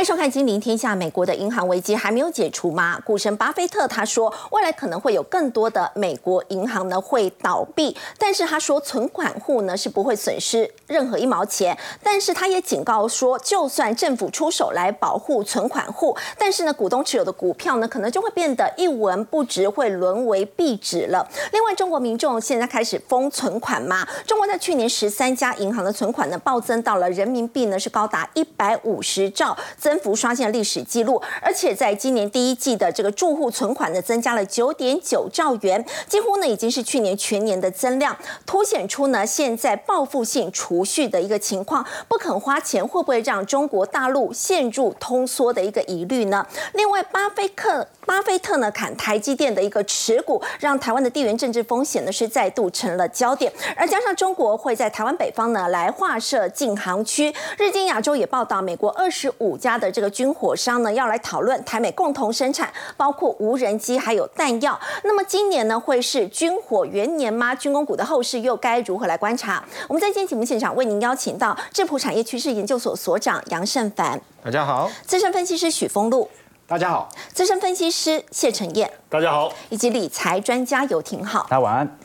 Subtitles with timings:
[0.00, 0.94] 欢迎收看《金陵天下》。
[0.96, 2.98] 美国的银行危机还没有解除吗？
[3.04, 11.76] 股神巴菲特他说，未来可能会有更多的美国银行呢会倒闭，但是他说存款户呢是不会损失任何一毛钱。
[12.02, 21.28] 但是他也警告说，就算政府出手来保护存款户，但是呢股东持有的股票呢可能就会变得一文不值，会沦为壁纸了。
[21.52, 24.08] 另外，中国民众现在开始封存款吗？
[24.26, 29.54] 中国在去年十三家银行的存款呢暴增到了人民币呢是高达一百五十兆。
[29.90, 38.16] 增幅刷新了历史记录，而且在今年第一季的这个住户存款呢，增加了九点九兆元，几乎呢已经是去年全年的增量，
[38.46, 46.46] 凸显出呢现在报复性储蓄的一个情况，不肯花钱会不会让中国大陆陷入通缩的一个疑虑呢？
[46.74, 59.79] 另外，巴菲特巴菲特呢砍台积电的一个持股，让台湾的地缘政治风险呢是再度成了焦点，而加上中国会在台湾北方呢来划设禁航区，日经亚洲也报道，美国二十五家。
[59.80, 64.78] 的这个军火商呢，要来讨论台美共同生产，包括无人机还有弹药。
[65.04, 67.54] 那么今年呢，会是军火元年吗？
[67.54, 69.64] 军工股的后市又该如何来观察？
[69.88, 76.28] 我们在今天节目现场为您邀请到智普产业趋势研究所所长杨胜凡，大家好；资深分析师许峰路，
[76.66, 81.98] 大家好；资深分析师谢承彦，大家好；以及理财专家游廷浩，大家晚安。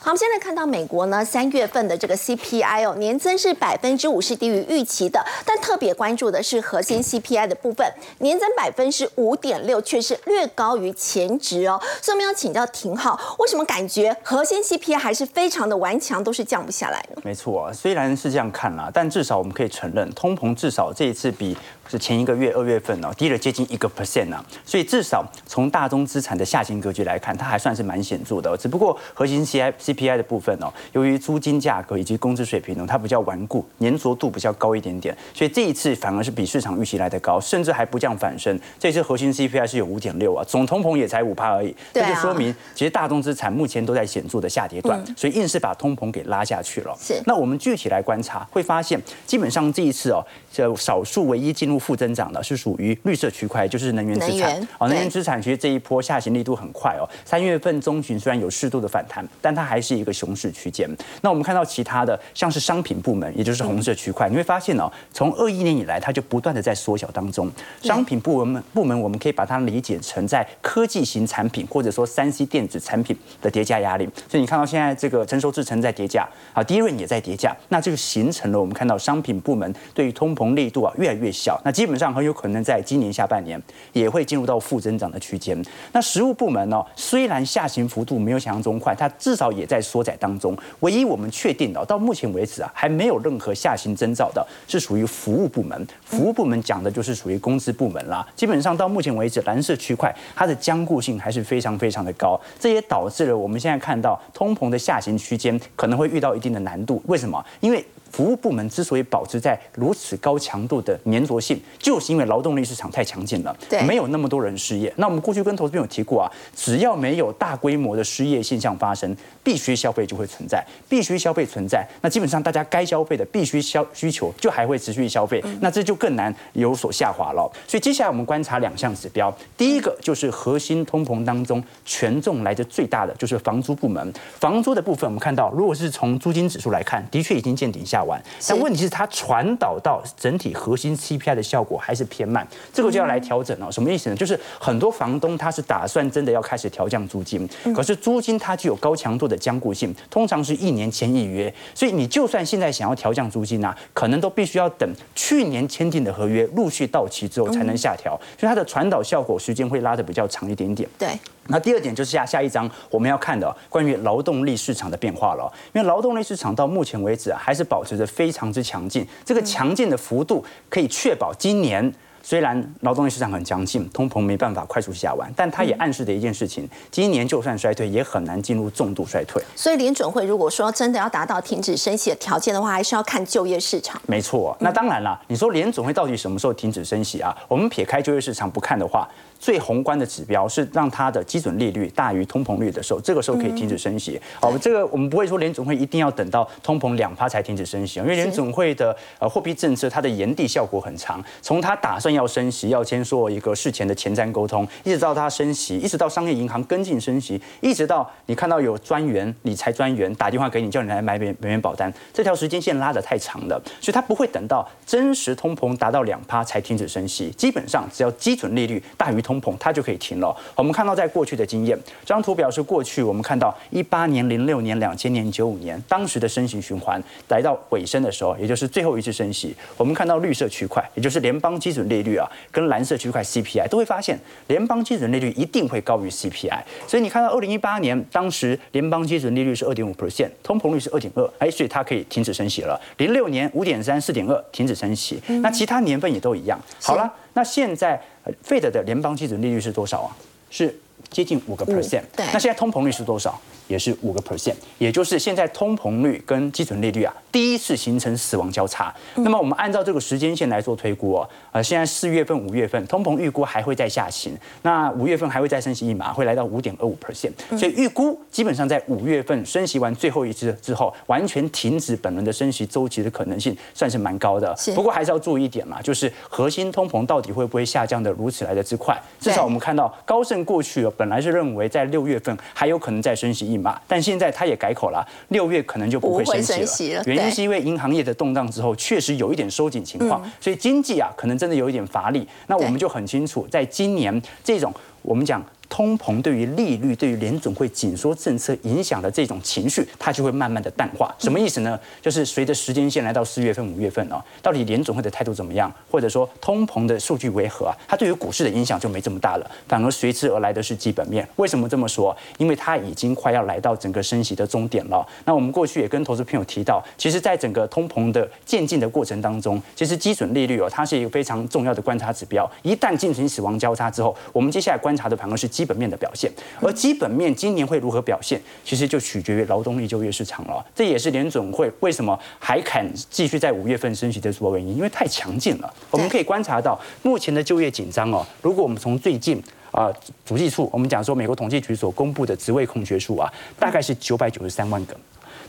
[0.00, 5.24] 好，我们现在看到美国呢，三月份的这个 CPI 哦，年增是百分之五，是低于预期的。
[5.44, 7.86] 但特别关注的是核心 CPI 的部分，
[8.18, 11.80] 年增百分之五点六，却是略高于前值哦。
[12.00, 17.22] 所以我们要请教廷浩，为什么感觉核心 CPI 还是非常的顽强，都是降不下来呢？
[17.24, 21.56] 没错，虽然是这样看啦，但至少我们可以承认，通膨至少这一次比
[21.92, 24.42] 是前一个月二月份呢低了接近一个 percent 呢。
[24.64, 28.56] 所以至少从大宗资产的下行格局来看，它还算是蛮显著的。
[28.56, 38.58] 只不过核心 CI CPI 的部分哦，由于租金价格以及工资水平呢，它比较顽固，粘着度比较高一点点，所以这一次反而是比市场预期来的高，甚至还不降反升。
[38.78, 46.96] 这次核心 CPI 是有五点六啊，总通膨也才五帕而已，这就说明其实大宗资产目前都在显著的下跌段，所以硬是把通膨给拉下去了。
[46.98, 54.56] 是，那我们具体来观察，会发现基本上这一次哦，就少数唯一进入负增长的是属于绿色区块，就是能源资产。
[54.78, 60.12] 哦，能源资产其实这一波下行力度很快哦，三月份中旬虽然有适度的反弹，但它还是一个。
[60.12, 60.86] 熊市区间，
[61.22, 67.50] 那我们看到其他的像是商品部门，也就是红色区块，你会发现哦，从二一年以来，它就不断的在缩小当中。
[67.80, 74.06] 商品部门部门，我们可以把它理解成在科技型产品或者说三 C 电子产品的叠加压力。
[74.28, 83.60] 所以你看到现在这个成熟制程在叠加啊，低润也在叠加，那这个形成了我们看到商品部门对于通膨力度啊越来越小，那基本上很有可能在今年下半年
[83.92, 85.60] 也会进入到负增长的区间。
[85.92, 90.12] 那实物部门呢，虽然下行幅度没有想象中快，它至少也在缩窄。
[90.22, 95.86] 当中，唯一我们确定的，到目前为止啊，还没有任何下行征兆的，是属于服务部门。
[96.04, 98.24] 服务部门讲的就是属于工资部门啦。
[98.36, 107.02] 基本上到目前为止，蓝色区块它的坚固性还是非常非常的高，这也导致了我们现在看到通膨的下行区间可能会遇到一定的难度。
[107.06, 107.44] 为什么？
[107.60, 113.56] 因为服务部门之所以保持在如此高强度的粘着性，就是因为劳动力市场太强劲了，
[113.86, 114.92] 没有那么多人失业。
[114.96, 127.50] 那我们过去跟投资朋友提过啊，只要没有大规模的失业现象发生，必须消费就会存在，必须消费存在，那基本上大家该消费的必须消需求就还会持续消费，那这就更难有所下滑了。
[127.66, 138.01] 所以接下来我们观察两项指标，第一个就是核心通膨当中权重来的最大的就是房租部门，房租的部分我们看到，如果是从租金指数来看，的确已经见顶下。
[138.04, 143.70] 完，但问题是它传导到整体核心 CPI 的效果还是偏慢，这个就要来调整了。
[143.70, 144.16] 什么意思呢？
[144.16, 160.88] 就是很多房东他是打算真的要开始调降租金，可是租金它具有高强度的坚固性，通常是一年签一约，所以你就算现在想要调降租金啊，可能都必须要等去年签订的合约陆续到期之后才能下调，所以它的传导效果时间会拉的比较长一点点。
[160.98, 161.08] 对。
[161.48, 171.92] 那第二点就是下下一章我们要看的关于劳动力市场的变化了，因为劳动力市场到目前为止啊还是保持着非常之强劲，这个强劲的幅度可以确保今年
[172.22, 179.42] 虽然劳动力市场很强劲，通膨没办法快速下完，但它也暗示的一件事情，今年就算衰退也很难进入重度衰退。
[179.56, 184.00] 所以联准会如果说真的要达到停止升息的条件的话，还是要看就业市场。
[184.06, 187.36] 没错，那当然了，你说联准会到底什么时候停止升息啊？
[187.48, 189.08] 我们撇开就业市场不看的话。
[189.42, 194.20] 最宏观的指标是让它的基准利率大于通膨率的时候，这个时候可以停止升息。
[194.40, 220.34] 好，这个我们不会说联总会一定要等到通膨两趴才停止升息，因为联总会的呃货币政策它的延递效果很长，从他打算要升息，要先做一个事前的前瞻沟通，一直到他升息，一直到商业银行跟进升息，一直到你看到有专员理财专员打电话给你，叫你来买美美元保单，这条时间线拉得太长了，所以他不会等到真实通膨达到两趴才停止升息，基本上只要基准利率大于通膨，它就可以停了。
[220.56, 234.18] 我们看到在过去的经验，这张图表示过去我们看到一八年、零六年、两千年、九五年当时的升息循环来到尾声的时候，也就是最后一次升息，我们看到绿色区块，也就是联邦基准利率啊，跟蓝色区块 CPI 都会发现
[234.48, 242.80] 联邦基准利率一定会高于 CPI，所以你看到二零一八年当时联邦基准利率是二点五 percent，通膨率是二点二，哎，所以它可以停止升息了。
[242.98, 246.60] 零六年五点三、四点二停止升息，那其他年份也都一样。
[246.82, 248.00] 好了，那现在
[248.46, 250.16] Fed 的联邦基准利率是多少啊？
[250.50, 250.74] 是
[251.10, 252.02] 接近五个 percent。
[252.14, 253.40] 对，那现在通膨率是多少？
[253.68, 258.94] 也是五个 percent，也就是现在通膨率跟基准利率啊，第一次形成死亡交叉。
[259.16, 267.32] 那么我们按照这个时间线来做推估哦，呃，现在四月份、五月份通膨预估还会再下行，那五月份还会再升息一码，会来到五点二五 percent。
[267.58, 274.54] 所以预估基本上在五月份升息完最后一次之后，完全停止本轮的升息周期的可能性算是蛮高的。
[274.74, 279.00] 不过还是要注意一点嘛，就是核心通膨到底会不会下降的如此来的之快？
[279.20, 287.02] 至少我们看到高盛过去本来是认为在六月份还有可能再升息一码，但现在他也改口了，六月可能就不会升息了。
[287.04, 292.26] 原因是因为银行业的动荡之后，确实有一点收紧情况，所以经济啊可能真的有一点乏力。
[292.46, 294.72] 那我们就很清楚，在今年这种
[295.02, 295.44] 我们讲。
[295.72, 301.14] 通膨对于利率、对于联总会紧缩政策影响的这种情绪，它就会慢慢的淡化。
[301.18, 301.80] 什么意思呢？
[302.02, 307.74] 就是随着时间线来到四月份、五月份哦，到底联总会的态度怎么样，或者说通膨的数据为何啊？
[307.88, 311.26] 它对于股市的影响就没这么大了，反而随之而来的是基本面。
[311.36, 312.14] 为什么这么说？
[312.36, 315.08] 因为它已经快要来到整个升息的终点了。
[315.24, 322.46] 那我们过去也跟投资朋友提到，其实在整个通膨的渐进的过程当中，其实基准利率哦，它是一个非常重要的观察指标。
[322.60, 326.28] 一旦进行死亡交叉之后，我们接下来观察的反而是基基本面的表现，
[326.60, 330.66] 而基本面今年会如何表现，其实就取决于劳动力就业市场了。
[330.74, 335.72] 这也是联总会为什么还肯继续在五月份升息的主要原因，因为太强劲了。
[335.92, 338.26] 我们可以观察到目前的就业紧张哦。
[338.42, 339.88] 如果我们从最近啊，
[340.26, 344.96] 统计处我们讲说，美国统计局所公布的职位空缺数啊，大概是九百九十三万个。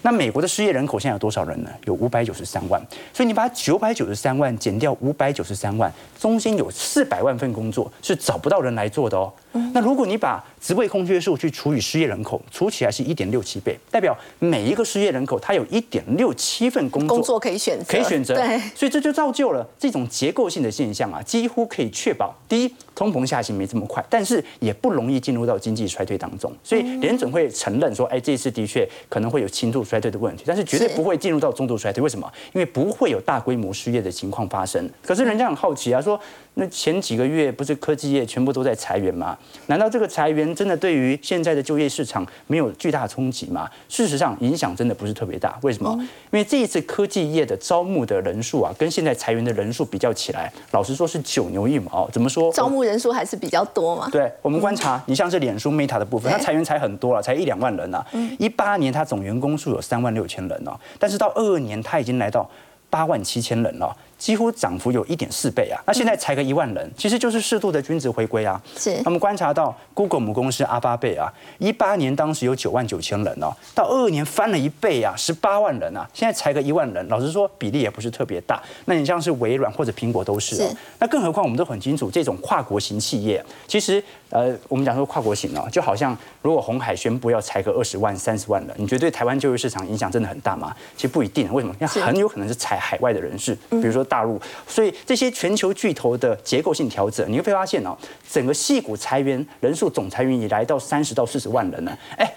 [0.06, 1.70] 那美国的失业人口现在有多少人呢？
[1.86, 2.80] 有五百九十三万。
[3.14, 9.32] 所以你把九百九十三万减掉五百九十三万，中间有四百万份工作是找不到人来做的哦。
[9.74, 18.36] 那如果你把职位空缺数去除以失业人口，除起来是一点六七倍，代表每一个失业人口他有一点六七份工作工作可以选择，可以选择。
[18.36, 26.52] 对，所以这就造就了这种结构性的现象啊，几乎可以确保第一，通膨下行没这么快，但是也不容易进入到经济衰退当中。
[26.64, 32.02] 所以联准会承认说，哎，这次的确可能会有轻度衰退的问题，但是绝对不会进入到中度衰退。
[32.02, 32.32] 为什么？
[32.54, 34.90] 因为不会有大规模失业的情况发生。
[35.04, 36.20] 可是人家很好奇啊，说。
[36.56, 39.36] 那前几个月不是科技业全部都在裁员吗？
[39.68, 43.70] 难道这个裁员真的对于现在的就业市场没有巨大冲击吗？
[43.88, 45.58] 事实上，影响真的不是特别大。
[45.62, 45.94] 为什么？
[46.00, 52.10] 因为这一次科技业的招募的人数啊，跟现在裁员的人数比较起来，老实说是九牛一毛。
[52.10, 52.52] 怎么说？
[52.52, 54.10] 招募人数还是比较多嘛？
[54.12, 58.06] 对，我们观察，你像是脸书 Meta 的部分，它裁员才很多了，才一两万人啊。
[58.38, 62.50] 一八年它总员工数有三万六千人哦，但是到二二年它已经来到
[62.90, 63.96] 八万七千人了。
[64.24, 65.76] 几乎涨幅有一点四倍啊！
[65.86, 68.62] 那现在才个一万人，其实就是适度的均值回归啊。
[68.78, 71.28] 是，他们观察到 Google 母公司阿巴贝啊，
[71.60, 77.06] 一八年当时有九万九千人哦，到二二年翻了一倍啊，十八万人啊，现在才个一万人。
[77.10, 78.64] 老实说，比例也不是特别大。
[78.86, 80.74] 那你像是微软或者苹果都是哦。
[81.00, 84.02] 那更何况我们都很清楚，这种跨国型企业，其实
[84.34, 90.76] 呃，我们讲说跨国型哦，就好像如果红海宣布要裁个二十万、三十万人，你觉得对台湾就业市场影响真的很大吗？
[90.96, 91.52] 其实不一定。
[91.54, 91.74] 为什么？
[91.80, 94.04] 因为很有可能是裁海外的人士，比如说。
[94.04, 97.98] 大陆，所以这些全球巨头的结构性调整，你会发现哦，
[98.30, 101.98] 整个细股裁员人数总裁员已来到三十到四十万人了。
[102.18, 102.30] 哎，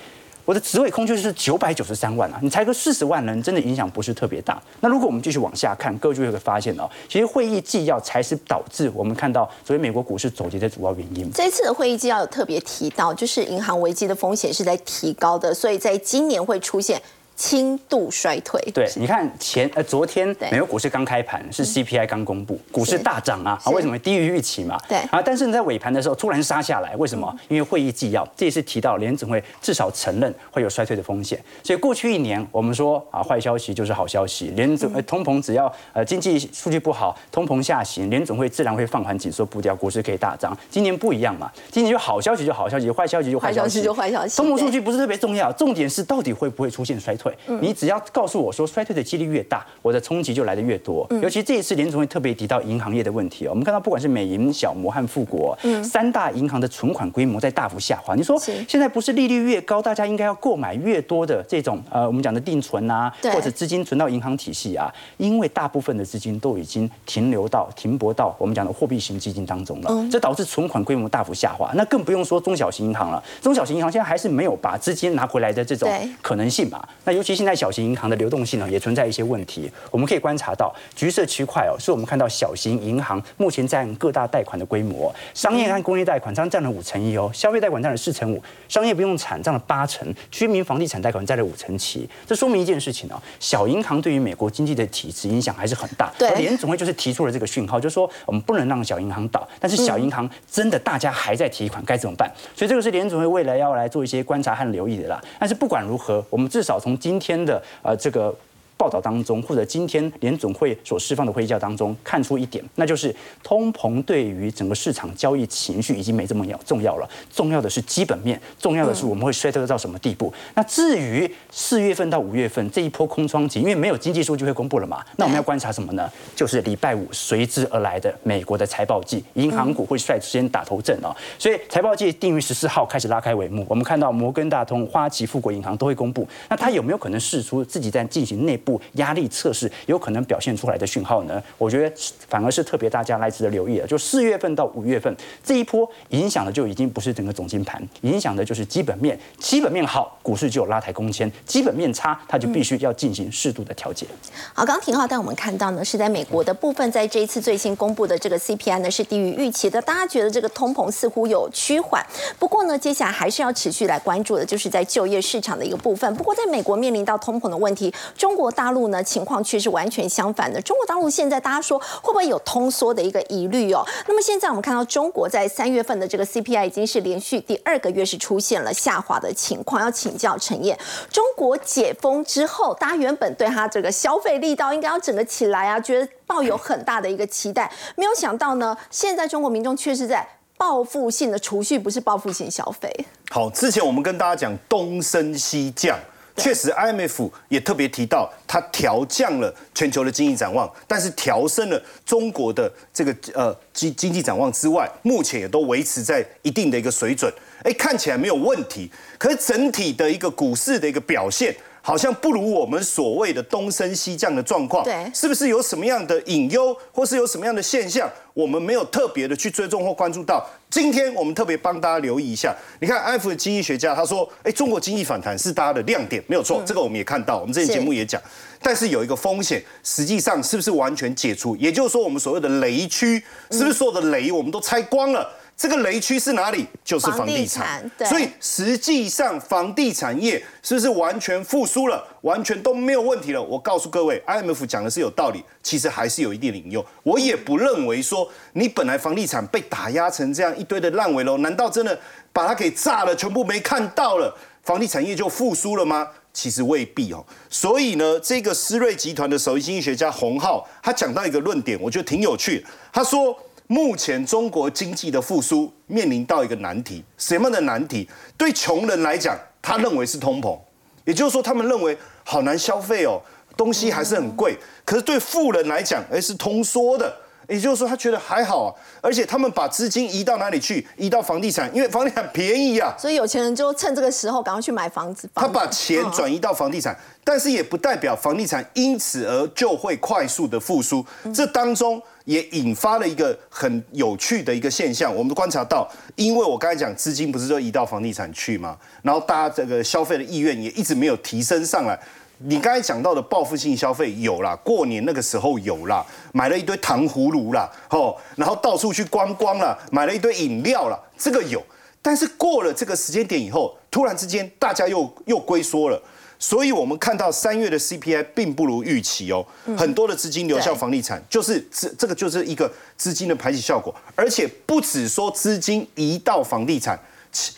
[0.46, 4.62] 我的职位空缺是九百九十三万啊，你裁个四十万人，真的影响不是特别大。
[4.80, 11.28] 那如果我们继续往下看，各位就会发现哦，其实会议纪要才是导致我们看到所谓美国股市走跌的主要原因。
[11.32, 17.02] 这次的会议纪要有特别提到，就是银行危机的风险是在提高的，所以在今年会出现。
[17.36, 18.60] 轻度衰退。
[18.72, 24.80] 对，你看前呃昨天美国股市刚开盘，是 CPI 刚公布，股市大涨啊，啊为什么低于预期嘛？
[24.88, 27.32] 对啊，但是你在尾盘的时候突然杀下来，为什么？
[27.48, 40.56] 因为会议纪要这也是提到联总会至少承认会有衰退的风险，所以过去一年我们说啊坏消息就是好消息，联总通膨只要呃经济数据不好，通膨下行，联总会自然会放缓紧缩步调，股市可以大涨。
[40.70, 44.36] 今年不一样嘛，今年就好消息就好消息，坏消息就坏消息，就坏消息。
[44.36, 47.25] 通膨数据不是特别重要，重点是到底会不会出现衰退？
[47.60, 51.06] 你只要告诉我说衰退的几率越大，我的冲击就来的越多。
[51.22, 58.14] 尤其这一次联总会特别提到银行业的问题哦，我们看到不管是美银、小摩和富国三大银行的存款规模在大幅下滑。
[58.14, 64.92] 你说现在不是利率越高，大家应该要购买越多的这种呃我们讲的定存啊，或者资金存到银行体系啊？
[65.16, 71.72] 因为大部分的资金都已经停留到停泊到我们讲的货币型基金当中了，这导致存款规模大幅下滑。
[71.74, 75.90] 那更不用说中小型银行了，中小型银行现在还是没有把资金拿回来的这种
[76.22, 76.86] 可能性嘛？
[77.04, 79.70] 那尤其现在小型银行的流动性呢，也存在一些问题。
[79.90, 92.06] 我们可以观察到，橘色区块哦，是我们看到小型银行目前占各大贷款的规模，商业和工业贷款占占了五成一哦，消费贷款占了四成五，商业不用产占了八成，居民房地产贷款占了五成七。
[92.26, 96.12] 这说明一件事情哦，小银行对于美国经济的体制影响还是很大。
[96.18, 102.30] 对，联总会就是提出了这个讯号，就是说我们不能让小银行倒，但是小银行真的大家还在提款，该怎么办？
[102.54, 105.18] 所以这个是联总会未来要来做一些观察和留意的啦。
[105.38, 108.34] 但是不管如何，我们至少从今天的啊这个。
[108.76, 117.08] 报道当中，或者今天联总会所释放的会议教当中，看出一点，那就是通膨对于整个市场交易情绪已经没这么要重要了。
[117.32, 120.32] 重要的是基本面，重要的是我们会衰退到什么地步。
[120.54, 126.10] 那至于四月份到五月份这一波空窗期，因为没有经济数据会公布了嘛，那我们要观察什么呢？
[126.34, 131.16] 就是礼拜五随之而来的美国的财报季，银行股会率先打头阵啊。
[131.38, 136.28] 所以财报季定于十四号开始拉开帷幕，我们看到摩根大通、花旗、富国银行都会公布。
[136.50, 138.60] 那它有没有可能试出自己在进行内？
[138.66, 141.40] 部压力测试有可能表现出来的讯号呢？
[141.56, 141.96] 我觉得
[142.28, 143.86] 反而是特别大家来值得留意的。
[143.86, 149.16] 就四月份到五月份这一波影响的就已经不是整个总金盘，影响的就是基本面。
[149.38, 154.04] 基本面好，股市就有拉抬空间；基本面差，它就必须要进行适度的调节。
[154.52, 162.04] 好，刚刚廷浩带我们看到呢，是在美国的部分，在这一次最新公布的这个 CPI 呢是低于预期的，大家觉得这个通膨似乎有趋缓。
[162.36, 166.12] 不过呢，接下来还是要持续来关注的，就是在就业市场的一个部分。
[166.16, 168.50] 不过在美国面临到通膨的问题，中国。
[168.56, 170.60] 大陆呢情况却是完全相反的。
[170.62, 173.86] 中国大陆现在大家说会不会有通缩的一个疑虑哦？
[174.08, 179.80] 那么现在我们看到中国在三月份的这个 CPI 已经是连续第二个月是出现了下滑的情况。
[179.80, 180.76] 要请教陈燕，
[181.10, 192.90] 中国解封之后，大家原本对它这个消费力道应该要整个起来啊，觉得抱有很大的一个期待，没有想到呢，现在中国民众却是在报复性的储蓄，不是报复性消费。
[193.30, 195.98] 好，之前我们跟大家讲东升西降。
[196.36, 207.32] 确实，IMF 也特别提到，它调降了全球的经济展望，但是调升了中国的这个呃经经济展望之外，目前也都维持在一定的一个水准。
[207.62, 208.90] 哎，看起来没有问题。
[209.18, 214.82] 可是整体的一个股市的一个表现，好像不如我们所谓的东升西降的状况。
[214.82, 220.44] 对，是不是有什么样的隐忧，或是有什么样的现象，我们没有特别的去追踪或关注到？
[220.68, 228.20] 今天我们特别帮大家留意一下，你看，F 的经济学家他说，哎，中国经济反弹是大家的亮点，没有错，这个我们也看到，我们之前节目也讲，
[228.60, 231.54] 但是有一个风险，实际上是不是完全解除？
[231.54, 235.30] 也就是说，我们所谓的雷区，是不是所有的雷我们都拆光了？
[235.56, 236.66] 这个雷区是哪里？
[236.84, 237.90] 就是房地产。
[238.04, 242.06] 所以实际上房地产业是不是完全复苏了？
[242.20, 243.42] 完全都没有问题了？
[243.42, 246.84] 我告诉各位，IMF 讲的是有道理，其实还是有一定的引诱。
[247.02, 251.98] 我也不认为说你本来房地产被打压成这样一堆的烂尾楼，难道真的
[252.34, 256.06] 把它给炸了，全部没看到了，房地产业就复苏了吗？
[256.34, 257.24] 其实未必哦。
[257.48, 262.62] 所以呢，这个思瑞集团的首席经济学家洪浩，他讲到一个论点，我觉得挺有趣。
[262.92, 263.34] 他说。
[263.68, 268.08] 目前中国经济的复苏面临到一个难题，什么样的难题？
[268.38, 270.58] 对穷人来讲，他认为是通膨，
[271.04, 273.20] 也就是说，他们认为好难消费哦，
[273.56, 274.56] 东西还是很贵。
[274.84, 277.12] 可是对富人来讲，哎，是通缩的。
[277.48, 280.86] 也就是说，他觉得还好啊，而且他们把资金移到哪里去？
[280.96, 282.94] 移到房地产，因为房地产便宜啊。
[282.98, 285.28] 所以有钱人就趁这个时候赶快去买房子。
[285.34, 291.04] 他把钱转移到房地产，但是也不代表房地产因此而就会快速的复苏。
[291.34, 298.76] 这当中也引发了一个很有趣的一个现象，我们观察到，因为我刚才讲资金不是就移到房地产去吗？
[299.02, 301.98] 然后大家这个消费的意愿也一直没有提升上来。
[302.38, 311.62] 你刚才讲到的报复性消费有啦，过年那个时候有啦，买了一堆糖葫芦啦，吼，然后到处去观光啦，买了一堆饮料啦，这个有。
[312.02, 316.00] 但是过了这个时间点以后，突然之间大家又又龟缩了。
[316.38, 319.42] 所以我们看到三月的 CPI 并不如预期哦，
[319.74, 326.98] 很多的资金流向房地产，就是这这个就是一个资金的排挤效果，而且不止说资金移到房地产，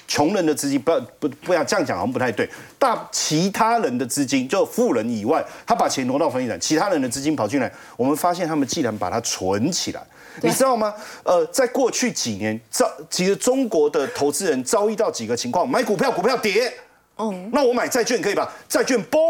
[0.07, 10.03] 穷人的资金不要不不要这样讲好像不太对，大其他人的资金就富人以外，他把钱挪到房地产，其他人的资金跑进来，我们发现他们既然把它存起来，
[10.43, 10.95] 你知道吗？
[11.23, 16.73] 呃，在过去几年遭其实中国的投资人遭遇到几个情况，买股票股票跌。
[17.21, 18.49] 嗯，那我买债券可以吧？
[18.69, 19.21] 债券崩，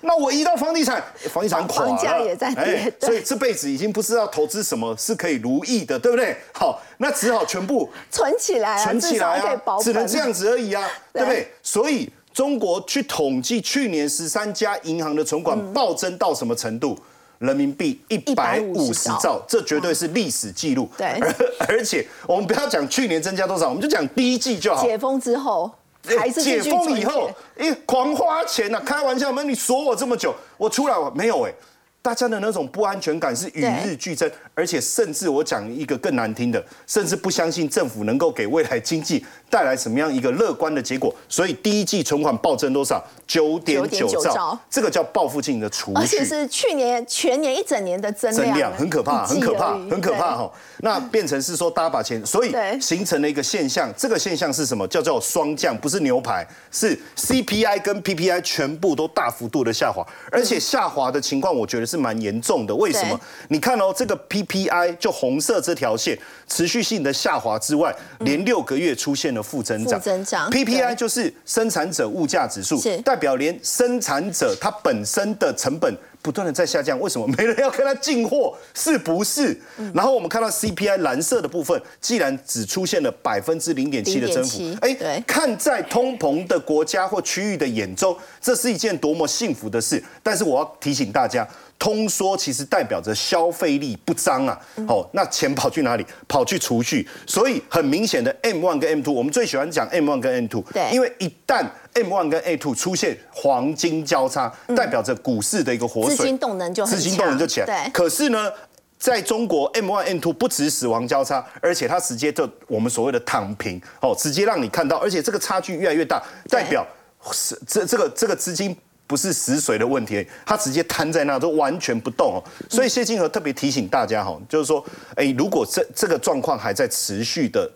[0.00, 6.36] 那我移到房地产，房地产垮了，房价也在跌，所以这辈子已经不知道投资什么是可以如意的，对不对？
[6.52, 11.50] 好，那只好全部存起来，存起来啊，只能这样子而已啊，对不对？
[11.62, 16.98] 所以中国去统计去年十三家银行的存款暴增到什么程度？
[17.38, 20.88] 人民币一百五十兆，这绝对是历史记录。
[20.98, 21.34] 对，而
[21.78, 24.82] 而且我们不要讲去年增加多少，我们就讲第一季就好。
[24.82, 25.70] 解封之后。
[26.02, 28.80] 解封以后，哎，狂花钱呐！
[28.84, 29.42] 开玩笑吗？
[29.42, 31.52] 你锁我这么久，我出来我没有哎。
[32.00, 41.14] 大家的那种不安全感是与日俱增，而且甚至我讲一个更难听的，甚至不相信政府能够给未来经济带来什么样一个乐观的结果。
[41.28, 43.04] 所以第一季存款暴增多少？
[43.26, 50.50] 九点九兆，这个叫报复性的储蓄，而且是去年全年一整年的增量，很可怕，很可怕，很可怕哈。
[50.78, 54.86] 那变成是说大家把钱，所以形成了一个现象，这个现象是什么？
[54.88, 62.74] 叫做双降，不是牛排，是 CPI 跟 PPI 全部都大幅度的下滑，而且下滑的情况，我觉得是蛮严重的。
[62.74, 63.18] 为什么？
[63.48, 69.98] 你看哦，这个 PPI 就红色这条线持续性的下滑之外，连六个月出现了负增长。
[69.98, 75.96] 负增长，PPI 就是生产者物价指数，代表连生产者他本身的成本。
[76.28, 78.54] 不断的在下降，为什么没人要跟他进货？
[78.74, 79.58] 是不是？
[79.94, 90.04] 然后我们看到 CPI 蓝色的部分，既然只出现了百分之零点七的增幅，哎，看在通膨的国家或区域的眼中，这是一件多么幸福的事。
[90.22, 91.48] 但是我要提醒大家。
[91.78, 96.04] 通缩其实代表着消费力不彰啊，哦，那钱跑去哪里？
[96.26, 101.64] 跑去储蓄，所以很明显的 M one 跟 M two，我们最喜欢讲 M one 跟 M two，对，因为一旦
[102.02, 107.66] M one 跟 A two 出现黄金交叉，代表着股市的一个活水，资金动能就资金动能就起来。
[107.66, 108.50] 对，可是呢，
[108.98, 116.86] 在中国 M one M two 不止死亡交叉，而且它直接就我们所谓的躺平，哦，直接让你看到，而且这个差距越来越大，代表
[117.32, 118.76] 是这这个这个资金。
[119.08, 122.44] 不是死水的问题，它直接瘫在那都完全不动哦。
[122.68, 127.66] 所以谢金河特别提醒大家哈，就是说，哎，如果这这个状况还在持续的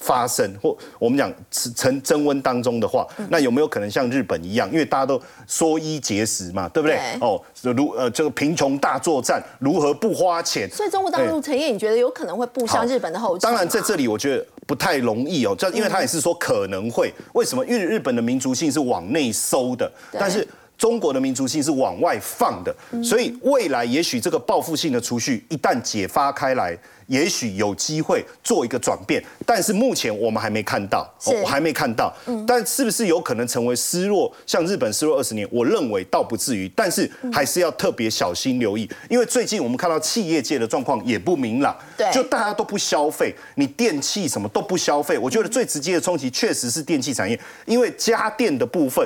[0.00, 1.32] 发生，或我们讲
[1.74, 4.68] 成增温当中的话，那有没有可能像日本一样？
[4.72, 6.98] 因为大家都缩衣节食嘛，对不对？
[7.20, 10.68] 哦，如呃这个贫穷大作战，如何不花钱？
[10.70, 13.48] 所以中国大陆陈燕，你觉得有可能会步向日本的后尘？
[13.48, 14.44] 当然，在这里我觉得。
[14.66, 17.66] 不太容易哦，这因为他也是说可能会，为什么？
[17.66, 20.46] 因为日本的民族性是往内收的，但是
[20.78, 26.78] 中国的民族性是往外放的，所以未来也许这个报复性的储蓄一旦解发开来。
[27.10, 32.14] 也许有机会做一个转变，但是目前我们还没看到，我还没看到。
[32.46, 34.32] 但是不是有可能成为失落？
[34.46, 41.76] 像日本失落二十年，我认为倒不至于，但是还是要特别小心留意，因为最近我们看到企业界的状况也不明朗，
[42.12, 45.18] 就大家都不消费，你电器什么都不消费。
[45.18, 49.04] 我觉得最直接的冲击确实是电器产业，因为家电的部分，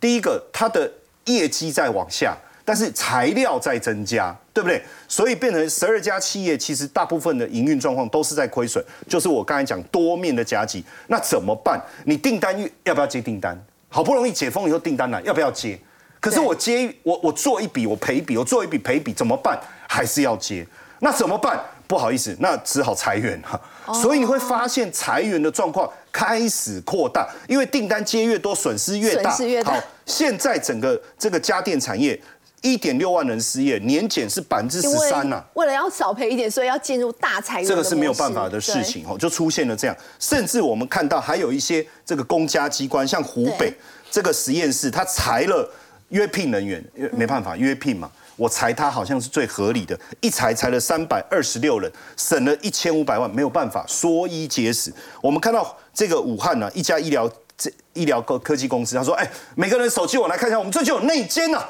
[0.00, 0.88] 第一个它的
[1.24, 2.36] 业绩在往下。
[2.62, 4.82] 但是材料在增加，对不对？
[5.08, 8.84] 所以变成十二家企业，其实大部分的营运状况都是在亏损。
[9.08, 11.80] 就是我刚才讲多面的夹击，那怎么办？
[12.04, 13.58] 你订单要不要接订单？
[13.88, 15.78] 好不容易解封以后订单来，要不要接？
[16.20, 19.58] 可是我接我我做一笔我赔一笔，我做一笔赔一笔，怎么办？
[19.88, 20.66] 还是要接？
[20.98, 21.58] 那怎么办？
[21.86, 23.58] 不好意思，那只好裁员哈。
[23.94, 29.30] 所以你会发现裁员的状况开始扩大，因为订单接越多，损失越大。
[29.64, 32.20] 好，现在整个这个家电产业。
[32.62, 35.42] 一点六万人失业，年减是百分之十三呐。
[35.54, 37.68] 为了要少赔一点，所以要进入大裁员。
[37.68, 39.96] 这个是没有办法的事情哦，就出现了这样。
[40.18, 43.72] 甚至我们看到还有一些这个公家机关，像湖北
[44.10, 45.66] 这个实验室，他裁了
[46.10, 54.92] 约聘人员，没办法约聘嘛，我裁他好像是最合理的，一裁裁了三百二十六人，省了一千五百万，没有办法缩衣节食。
[55.22, 61.64] 我们看到这个武汉呢，一家医疗这医疗科科技公司，他说：“哎，每个人手机我来看一下，我们这就有内奸呐。”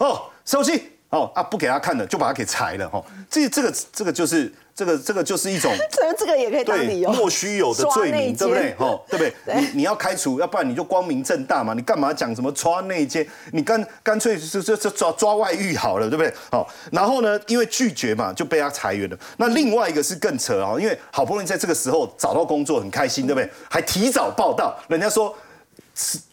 [0.00, 3.02] 哦，手机哦啊，不给他看的就把他给裁了哈。
[3.28, 8.74] 这这个这个就是这个这个就是一种， 这这个也可以当理由，莫须有的罪名，对不对？
[8.78, 9.60] 哈，对不对？
[9.60, 11.74] 你你要开除，要不然你就光明正大嘛。
[11.74, 13.26] 你干嘛讲什么抓内奸？
[13.52, 16.32] 你干干脆就就就抓抓外遇好了，对不对？
[16.50, 19.18] 好，然后呢，因为拒绝嘛，就被他裁员了。
[19.36, 23.50] 那另外一个是更扯啊，因为好不容易在这个时候找到工作，很开心，对不对？
[23.68, 25.36] 还提早报道，人家说。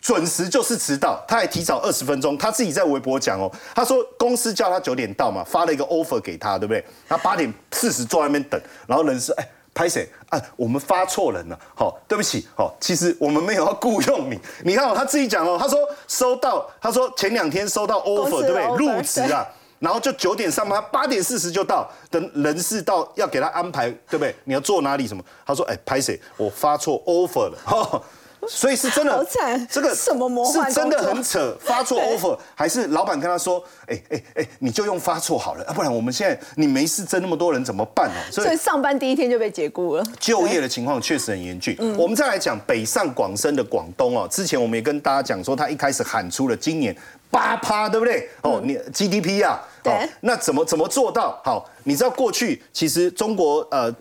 [0.02, 6.84] 准时就是迟到，他还提早二十分钟，他自己在微博讲哦，他说公司叫他九点到嘛，发了一个 offer 给他，对不对？
[7.08, 9.48] 他八点四十坐在那边等，然后人事哎。
[9.78, 10.42] 拍谁啊？
[10.56, 14.40] 我们发错人了，好，对不起，好，其实我们没有要雇佣你。
[14.64, 15.78] 你看哦，他自己讲哦，他说
[16.08, 18.76] 收到，他说前两天收到 offer，对不对？
[18.76, 24.36] 入职啊，然后就九点上班，八点四十就到，等人事到要给他安排，对不对？
[24.46, 25.24] 你要坐哪里什么？
[25.46, 26.20] 他说，哎，拍谁？
[26.38, 28.04] 我发错 offer 了。
[28.50, 38.20] 所以是真的，好惨，这个什么魔幻是真的很扯，发错 offer 还是老板跟他说，哎哎哎，你就用发错好了，不然我们现在你没事争那么多人怎么办哦？
[38.32, 41.76] 所以上班第一天就被解雇了，就业的情况确实很严峻。
[41.98, 46.96] 我们再来讲北上广深的广东哦，之前我们也跟大家讲说，他一开始喊出了今年
[47.30, 48.30] 八趴，对不对？
[48.42, 51.40] 哦，你 GDP 啊，对，那怎么怎么做到？
[51.44, 53.94] 好，你知道过去其实中国呃。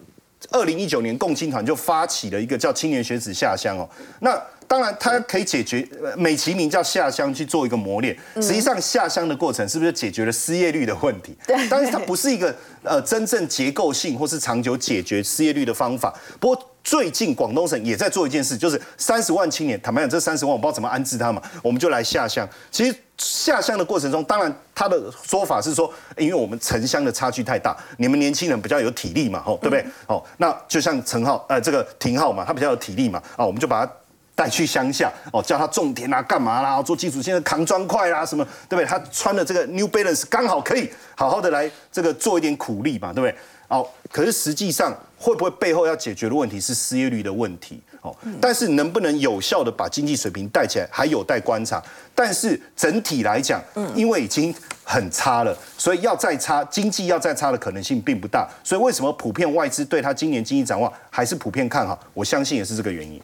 [0.50, 3.88] 二零一九年，共青团就发起了一个叫青年学子下乡哦。
[4.20, 8.16] 那当然，它可以解决，美其名叫下乡去做一个磨练。
[8.36, 11.36] 实际上，下乡的过程是不是解决了失业率的问题？
[11.46, 11.56] 对。
[11.68, 16.12] 但是它不是一个呃真正结构性或是长久解决失业率的方法。
[16.40, 22.48] 不过最近广东省也在做一件事，就是三十万青年，坦白讲，这三十万我不知道怎么安置他嘛，我们就来下乡。
[22.70, 22.94] 其实。
[23.18, 29.82] 下乡的过程中，当然他的说法是说，因为我们城乡的差距太大，你们年轻人比较有体力嘛，吼，对不对？
[30.06, 33.92] 哦，那就像陈浩，呃，这个廷浩嘛，他比较有体力嘛，啊，我们就把他
[34.36, 38.84] 带去乡下，哦，叫他种田啊，干嘛啦，做基础建设、扛砖块啦，什么，对不对？
[38.84, 43.34] 他穿的这个 New Balance 刚好可以好好的来这个做一点苦力嘛，对不对？
[43.68, 47.82] 哦，可是实际上会不会背后要解决的问题是失业率的问题？
[48.02, 51.82] 哦，但是能不能有效的把经济水平带起来，还有待观察。
[52.14, 58.48] 但是整体来讲，嗯，因为已经很差了，所以要再差，经济要再差的可能性并不大。
[58.62, 61.98] 所以为什么普遍外资对他今年经济展望还是普遍看好？
[62.14, 63.20] 我相信也是这个原因。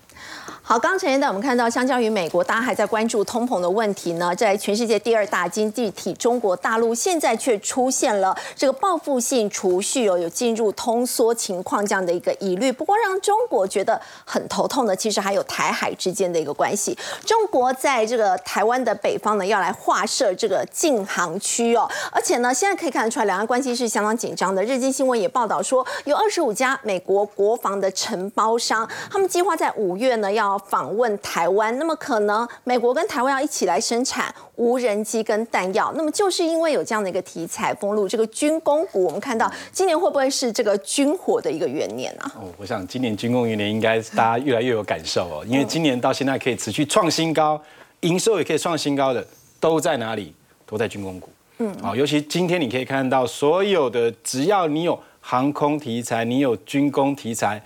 [0.64, 12.70] 好，刚才呢，我们看到，相较于美国，大家还在关注通膨的问题呢，在全世界第二大经济体中国大陆，现在却出现了这个报复性储蓄哦，有进入通缩情况这样的一个疑虑。
[12.70, 16.96] 不过，让中国觉得很头痛的，其实还有台海之间的一个关系。
[17.26, 24.62] 中国在这个台湾的北方呢，要来划设这个禁航区哦，而且呢，现在可以看得出来，两岸关系是相当紧张的。
[24.62, 30.51] 日经新闻也报道说，有二十五家美国国防的承包商，他们计划在五月呢要。
[30.58, 42.32] 访问台湾，那么可能美国跟台湾要一起来生产无人机跟弹药，那么就是因为有这样的一个题材，封路这个军工股，我们看到今年会不会是这个军火的一个元年啊？
[42.36, 47.60] 哦，我想今年军工元年应该大家越来越有感受哦，因为今年到现在可以持续创新高，
[48.00, 49.26] 营收也可以创新高的
[49.58, 50.34] 都在哪里？
[50.64, 51.28] 都在军工股。
[51.58, 57.62] 嗯，好，尤其今天你可以看到所有的，只要你有航空题材，你有军工题材，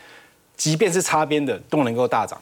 [0.57, 2.37] 即便是擦边的都能够大涨。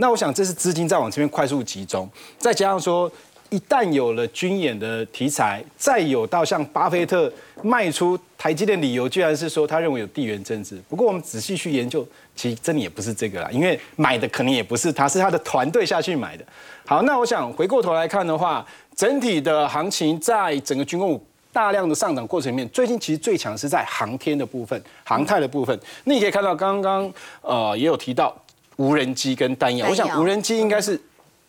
[0.00, 2.08] 那我想，这是资金在往这边快速集中，
[2.38, 3.10] 再加上说，
[3.50, 7.30] 一旦有了军演的题材，再有到像巴菲特
[7.62, 10.80] 卖出台积电理由，居然是说他认为有地缘政治。
[10.88, 16.44] 不过我们仔细去研究，其实真的也不是这个啦，因为买的可能也不是他，是他的团队下去买的。
[16.86, 25.78] 好，那我想回过头来看的话，整体的行情在整个军工大量的上涨过程里面，最近其实最强是在航天的部分、航太的部分。
[26.04, 28.34] 那你可以看到，刚刚呃也有提到。
[28.80, 30.98] 无人机跟弹药，我想无人机应该是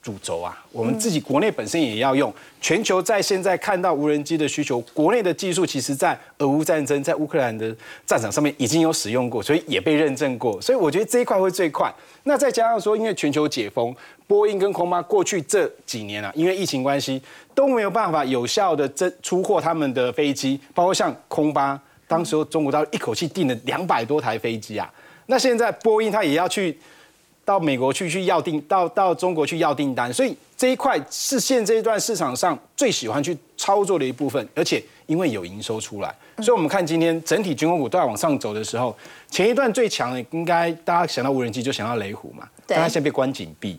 [0.02, 0.62] 主轴啊。
[0.74, 2.32] 我们自己国内本身也要用。
[2.60, 7.74] 全球在现在看到无人机的需求，国内的技术其实在俄乌战争，在乌克兰的
[8.06, 10.62] 战场上面已经有使用过，所以也被认证过。
[10.62, 11.90] 所以我觉得这一块会最快。
[12.24, 13.96] 那再加上说，因为全球解封，
[14.28, 17.22] 波音跟空巴过去这几年啊，因为疫情关系
[17.56, 24.92] 都没有办法有效的这出货他们的飞机，包括像空巴，当时候中国大陆一口气订了两百多台飞机啊。
[25.28, 26.78] 那现在波音它也要去。
[27.52, 38.96] 到美国去去要订，到到中国去要订单，所以这一块是现这一段市场上最喜欢去操作的一部分，而且因为有营收出来，所以我们看今天整体军工股都在往上走的时候，
[39.30, 43.78] 前一段最强的应该大家想到无人机就想到雷虎嘛，但它现在被关紧闭，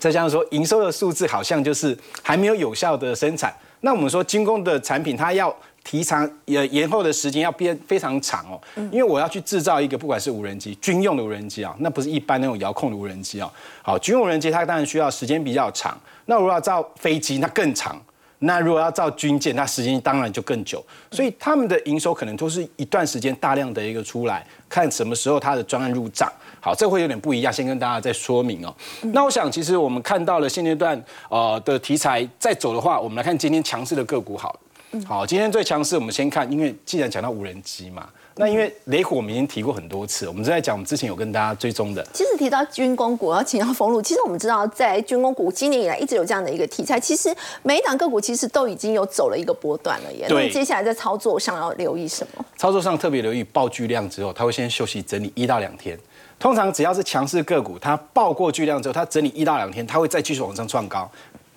[0.00, 5.56] 再加上说营收的数字好像就是还没有有效的生产，那我们说军工的产品它要。
[5.86, 13.48] 提长也延后的时间要变非常长哦，因为我要去制造一个不管是无人机军用的无人机啊，那不是一般那种遥控的无人机啊。
[13.84, 18.02] 好，军用无人机它当然需要时间比较长，那如果要造飞机那更长，
[18.40, 20.84] 那如果要造军舰，那时间当然就更久。
[21.12, 26.28] 所以他们的营收可能都是一段时间大量的一个出来，看什么时候它的专案入账。
[26.60, 28.74] 好，这会有点不一样，先跟大家再说明哦。
[29.14, 34.60] 那我想其实我们看到了现阶段呃的题材在走的话，我们来看今天强势的个股好了。
[35.04, 42.06] 好，今天最强势，我们先看，因为既然讲到无人机嘛，那因为雷虎我们已经提过很多次，我们在讲我们之前有跟大家追踪的。
[42.12, 44.00] 其实提到军工股，要请到封路。
[44.00, 50.26] 其实我们知道，在军工股今年以来一直有这样的一个题材，其实每一档个股其实都已经有走了一个波段了耶。
[50.28, 50.48] 那。
[50.48, 52.44] 接下来在操作上要留意什么？
[52.56, 55.98] 操作上特别留意爆巨量之后，它会先休息整理一到两天。
[56.38, 61.10] 通常只要是强势个股，它爆过巨量之后，它整理一到两天，它会再继续往上创高。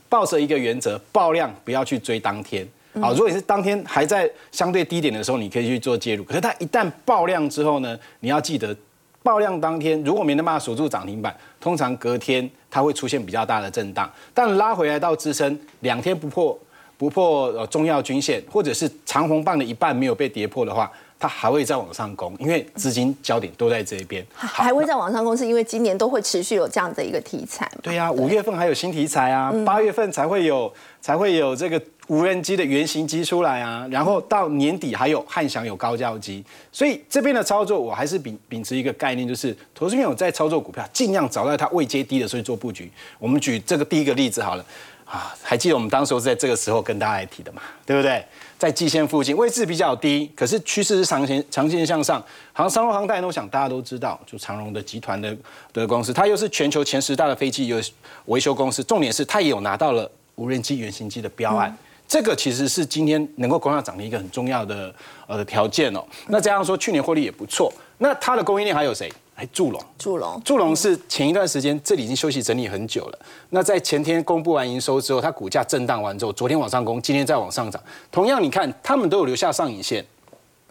[0.10, 2.68] 抱着一个原则，爆量不要去追当天。
[3.02, 6.24] 好，如果你是当天还在相对低点的时候，你可以去做介入。
[6.24, 8.76] 可是它一旦爆量之后呢，你要记得，
[9.24, 14.12] 爆量当天如果没能把它锁住涨停板，通常隔天它会出现比较大的震荡。
[14.34, 16.58] 但拉回来到支撑两天不破
[16.98, 20.92] 不破呃重要均线，或者是长红棒的一半没有被跌破的话。
[21.22, 24.26] 它还会再往上攻，因为资金焦点都在这边。
[24.34, 27.70] 还会再往上攻，是因为今年都会持续有这样的一个题材。
[27.84, 31.78] 对呀，五月份还有新题材啊，八月份才会有才会有这个
[32.10, 42.92] 无人机的原型机出来啊，然后到年底还有汉翔有高教机，所以这边的操作我还是秉秉持一个概念，就是投资朋友在操作股票，尽量找到它未接低的时候做布局。
[43.20, 44.66] 我们举这个第一个例子好了
[45.06, 48.26] 啊，还记得我们当时是在这个时候跟大家来提的嘛，对不对？
[48.58, 52.20] 在季线附近位置比较低，可是趋势是长线长线向上。
[52.52, 55.38] 好像长荣航太，我想大家都知道，就长荣的集团的
[55.72, 57.80] 的公司，它又是全球前十大的飞机有
[58.26, 58.84] 维修公司。
[58.84, 61.74] 重点是它也有拿到了无人机原型机的标案，
[62.10, 64.94] 这个其实是今天能够攻上涨的一个很重要的
[65.28, 66.04] 呃条件哦。
[66.28, 67.72] 那这样说，去年获利也不错。
[68.00, 69.14] 那它的供应链还有谁？
[69.36, 73.20] 还，祝龙，祝龙，祝龙是前一段时间这里已经休息整理很久了。
[73.52, 77.82] 那在前天公布完营收之后，它股价震荡完之后，昨天往上攻，今天再往上涨。
[78.12, 80.04] 同样，你看他们都有留下上影线。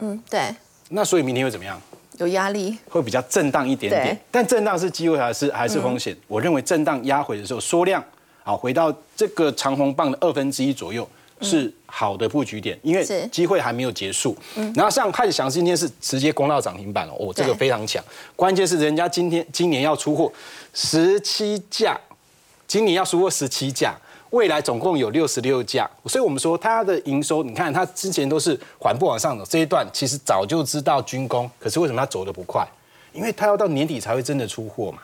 [0.00, 0.54] 嗯，对。
[0.88, 1.80] 那所以明天会怎么样？
[2.18, 4.20] 有压力，会比较震荡一点点。
[4.30, 6.16] 但震荡是机会还是还是风险？
[6.26, 8.02] 我认为震荡压回的时候缩量，
[8.42, 11.08] 好回到这个长红棒的二分之一左右。
[11.40, 14.36] 是好的布局点，因为机会还没有结束。
[14.74, 18.02] 然后像汉翔今天是直接攻到涨停板了，哦，这个非常强。
[18.36, 20.32] 关键是人家今天今年要出货
[20.74, 21.98] 十七架，
[22.66, 23.96] 今年要出货十七架，
[24.30, 25.88] 未来总共有六十六架。
[26.06, 32.66] 所以我们说它的营收，你看它之前都是缓步往上走，这一段其实早就知道军工，可是为什么它走的不快？
[33.12, 34.98] 因为它要到年底才会真的出货嘛。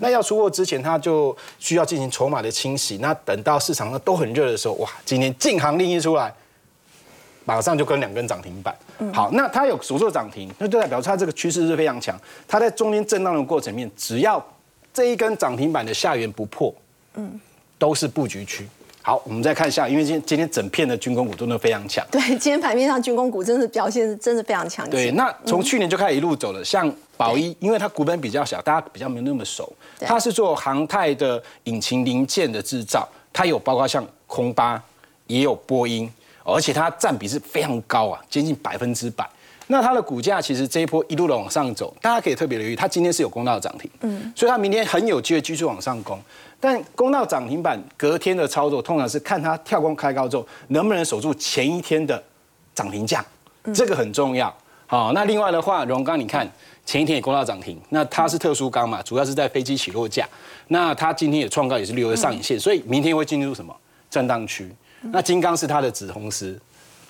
[0.00, 2.98] 那要出货之前，它就需要进行筹码的清洗。
[2.98, 6.32] 那等到市场上都很热的时候，哇，今天禁行令一出来，
[7.44, 8.74] 马上就跟两根涨停板。
[9.12, 12.18] 好，那它有所做涨停，那就代表它这个趋势是非常强。
[12.46, 14.44] 它在中间震荡的过程面，只要
[14.92, 16.74] 这一根涨停板的下缘不破，
[17.14, 17.40] 嗯，
[17.78, 18.68] 都是布局区。
[19.02, 22.06] 好，我们再看一下，因为今今天整片的军工股真的非常强。
[22.10, 24.88] 对，今天盘面上军工股真的表现真的非常强。
[24.90, 29.70] 对，那从去年就开始一路走了，像宝一，因为它股本比较小，大家比较没那么熟。
[30.00, 34.82] 它是做航太的引擎零件的制造，它有包括像空巴，
[35.26, 36.10] 也有波音，
[36.42, 39.28] 而且它占比是非常高啊，接近百分之百。
[39.66, 46.18] 那它的股价其实这一波一路的往上走，大家可以特别留意，它今天是有攻到涨停，嗯，所以它明天很有机会继续往上攻。
[46.58, 52.20] 但攻到涨停板，隔天的操作通常是看它跳空开高之后，能不能守住前一天的
[52.74, 53.24] 涨停价，
[53.74, 54.54] 这个很重要。
[54.90, 56.44] 好，那另外的话，荣钢你看
[56.84, 60.28] 前一天也攻到涨停，那它是特殊钢嘛，主要是在飞机起落架，
[60.66, 63.72] 那它今天也创高，也是留了上影线，所以明天会进入什么
[64.10, 64.68] 震荡区？
[65.12, 66.60] 那金刚是它的子公司，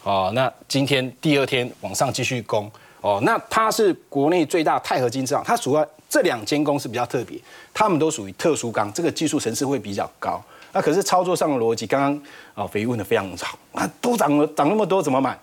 [0.02, 5.86] 哦，那今天第二天往上继续攻，哦，那它是国内最大钛合金制造，它主要。
[6.10, 7.38] 这两间公司比较特别，
[7.72, 10.42] 他们都属于特殊钢，这个技术层次会比较高。
[10.72, 15.38] 那可是操作上的逻辑，刚刚啊肥问的非常好，啊都涨了涨那么多怎么买？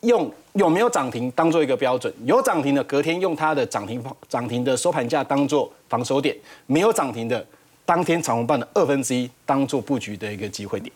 [0.00, 7.44] 用有没有涨停当做一个标准，有涨停的隔天用它的涨停涨停的收盘价当做防守点，没有涨停的
[7.84, 10.92] 当天长红棒的二分之一当做布局的一个机会点。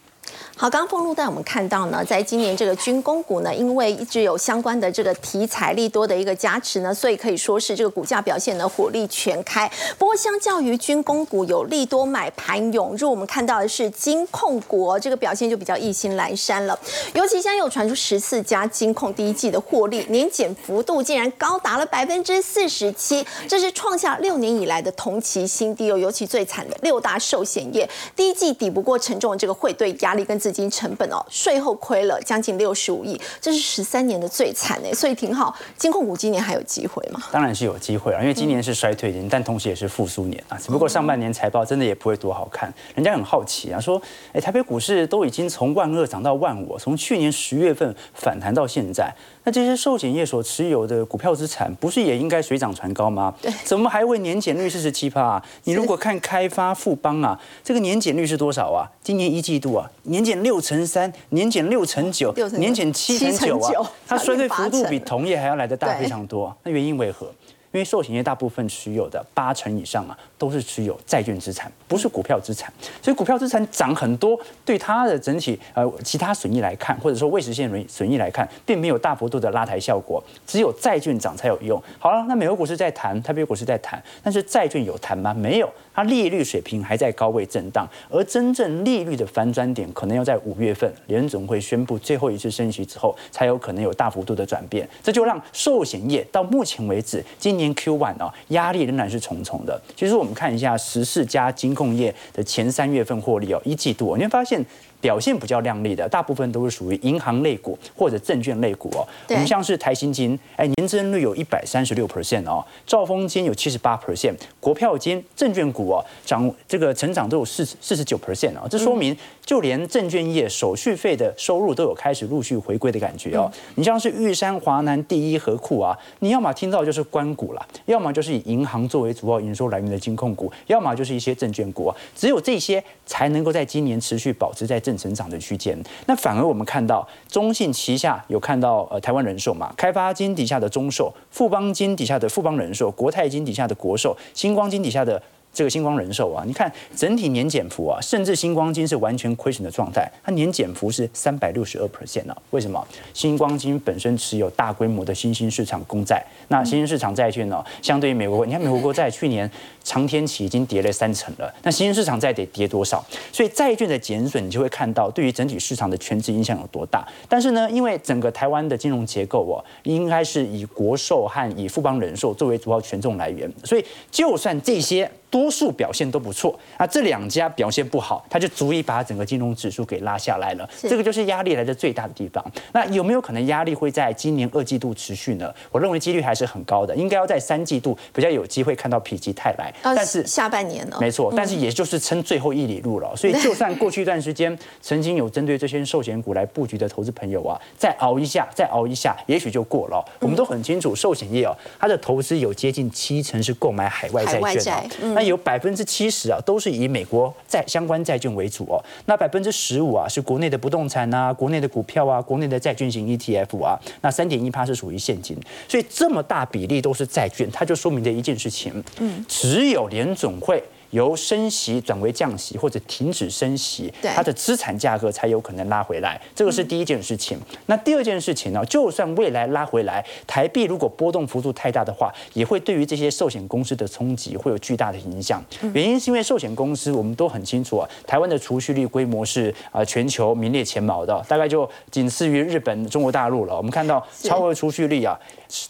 [0.57, 9.69] 好，刚刚封路带我们看到呢，在今年这个军工股呢，因为一直有相关的这个题材利多的一个加持呢，所以可以说是这个股价表现呢火力全开。
[9.99, 16.79] 不过，相较于军工股有利多买盘涌入，我们看到的是金控股这个表现就比较意兴阑珊了。
[17.15, 25.99] 尤其现在又传出十四家金控第一季的获利年减幅度竟然高达了百分之四十七，这是创下六年以来的同期新低哦。
[25.99, 30.43] 尤其最惨的六大寿险业，第一季抵不过沉重的这个汇兑压力跟。
[30.43, 35.55] 资金成本哦，税后亏了将近六十五亿，这是十三年的最惨哎，所以挺好。
[35.77, 37.23] 金控股今年还有机会吗？
[37.31, 40.59] 当然是有机会啊，因为今年是衰退年，但同时也是复苏年啊。
[40.59, 49.15] 只不过上半年财报真的也不会多好看，人家很好奇啊，说哎，台北股市都已经从万二涨到万五，从去年十月份反弹到现在。
[49.45, 53.33] 那这些寿险业所持有的股票资产，不是也应该水涨船高吗？
[53.41, 55.41] 对，怎么还会年减率四十七趴？
[55.65, 58.91] 你如果看开发富邦啊，这个年减率是多少啊？
[59.03, 66.57] 今年一季度啊，年减减六成三，年减六成九，年减七成九啊，它衰退幅度比同业还要来得大非常多。
[66.63, 67.27] 那原因为何？
[67.73, 72.73] 因为寿险业大部分持有的八成以上啊，都是持有债券资产，不是股票资产。
[73.01, 80.21] 所以股票资产涨很多，对它的整体呃其他损益来看，或者说未实现损损益来看，并没有大幅度的拉抬效果。
[80.45, 81.81] 只有债券涨才有用。
[82.01, 85.33] 好了，那美国股市在谈，台北股市在谈，但是债券有谈吗？
[85.33, 85.71] 没有。
[85.95, 94.89] 它利率水平还在高位震荡，而真正利率的反转点可能要在五月份联总会宣布最后一次升息之后，才有可能有大幅度的转变。
[95.03, 99.79] 这就让寿险业到目前为止，今年 Q one 啊，压力仍然是重重的。
[99.95, 104.65] 其实我们看一下十四家金控业的前三月份获利哦，一季度你会发现。
[105.03, 109.05] 表现比较亮丽的，大部分都是属于银行类股或者证券类股哦。
[109.29, 112.65] 我们像是台新金，哎，年增率有一百三十六 percent 哦。
[112.87, 118.67] 兆丰金有七十八 percent，国票金证券股哦，涨这个成长都有四四十九 percent 哦。
[118.71, 123.51] 这说明就连证券业手续费的收入都有开始陆续回归的感觉哦。
[123.75, 134.97] 你像是玉山华南第一和库啊，你要么听到就是关股了，要么就是以银行作为主要营收来源的金控股，要么就是一些证券股，只有这些才能够在今年持续保持在正。
[135.03, 145.21] 成长的区间，那反而我们看到中信旗下有看到呃台湾人寿嘛，开发金底下的中寿，富邦金底下的富邦人寿，国泰金底下的国寿，星光金底下的。
[145.53, 152.37] 这个星光人寿啊，你看整体年减幅啊，甚至星光金是完全亏损的状态，它年减幅是三百六十二 percent 啊。
[152.51, 152.87] 为什么？
[153.13, 159.51] 星光金本身持有大规模的新兴市场公债，那新兴市场债券呢，相对于美国，你看美国国债去年
[159.85, 163.05] 长天期已经跌了三成了，那新兴市场债得跌多少？
[163.31, 167.07] 所以债券的减损，你就会看到对于整体市场的全值影响有多大。
[167.29, 175.11] 但是呢，因为整个台湾的金融结构哦，应该是以国寿和以富邦人寿作为主要权重来源，所以就算这些。
[175.33, 180.69] 多数表现都不错，那这两家表现不好，它就足以把整个金融指数给拉下来了。
[180.83, 182.45] 这个就是压力来的最大的地方。
[182.73, 185.51] 那有没有可能压力会在今年二季度持续呢？
[185.71, 189.73] 我认为几率还是很高的，应该要在三季度比较有机会看到否极泰来。
[189.83, 190.99] 但是下半年呢？
[191.01, 193.11] 没错，但是也就是撑最后一里路了。
[193.17, 200.05] 所以就算过去一段时间曾经有针对这些寿险股来布局的投资朋友啊，再熬一下，再熬一下，也许就过了。
[200.21, 205.22] 我们都很清楚，寿险业哦，它的投资有接近七成是购买海外债券哦。
[205.27, 208.83] 有百分之七十啊，都是以美国债相关债券为主哦。
[209.07, 213.79] 那百分之十五啊，是国内的不动产啊，国内的股票啊，国内的债券型 ETF 啊。
[214.01, 215.37] 那三点一趴是属于现金，
[215.69, 220.63] 所以这么大比例都是债券，它就说明了一件事情，嗯，只有联总会。
[220.93, 226.19] 由升息转为降息或者停止升息，它的资产价格才有可能拉回来。
[226.35, 227.39] 这个是第一件事情。
[227.67, 228.65] 那第二件事情呢？
[228.67, 235.43] 就算未来拉回来，台币如果波动幅度太大的话，也会对于这些寿险公司的冲击会有巨大的影响。
[235.75, 243.57] 原因是因为寿险公司我们都很清楚啊，台湾的储蓄率规模是啊全球名列前茅的，大概就仅次于日本、中国大陆了。
[243.57, 245.19] 我们看到超额储蓄率啊。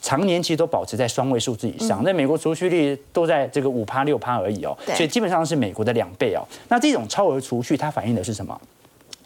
[0.01, 6.41] 常年其实都保持在双位数字以上，那美国储蓄率都在这个五趴六趴而已哦，所以基本上是美国的两倍哦。
[6.69, 8.59] 那这种超额储蓄它反映的是什么？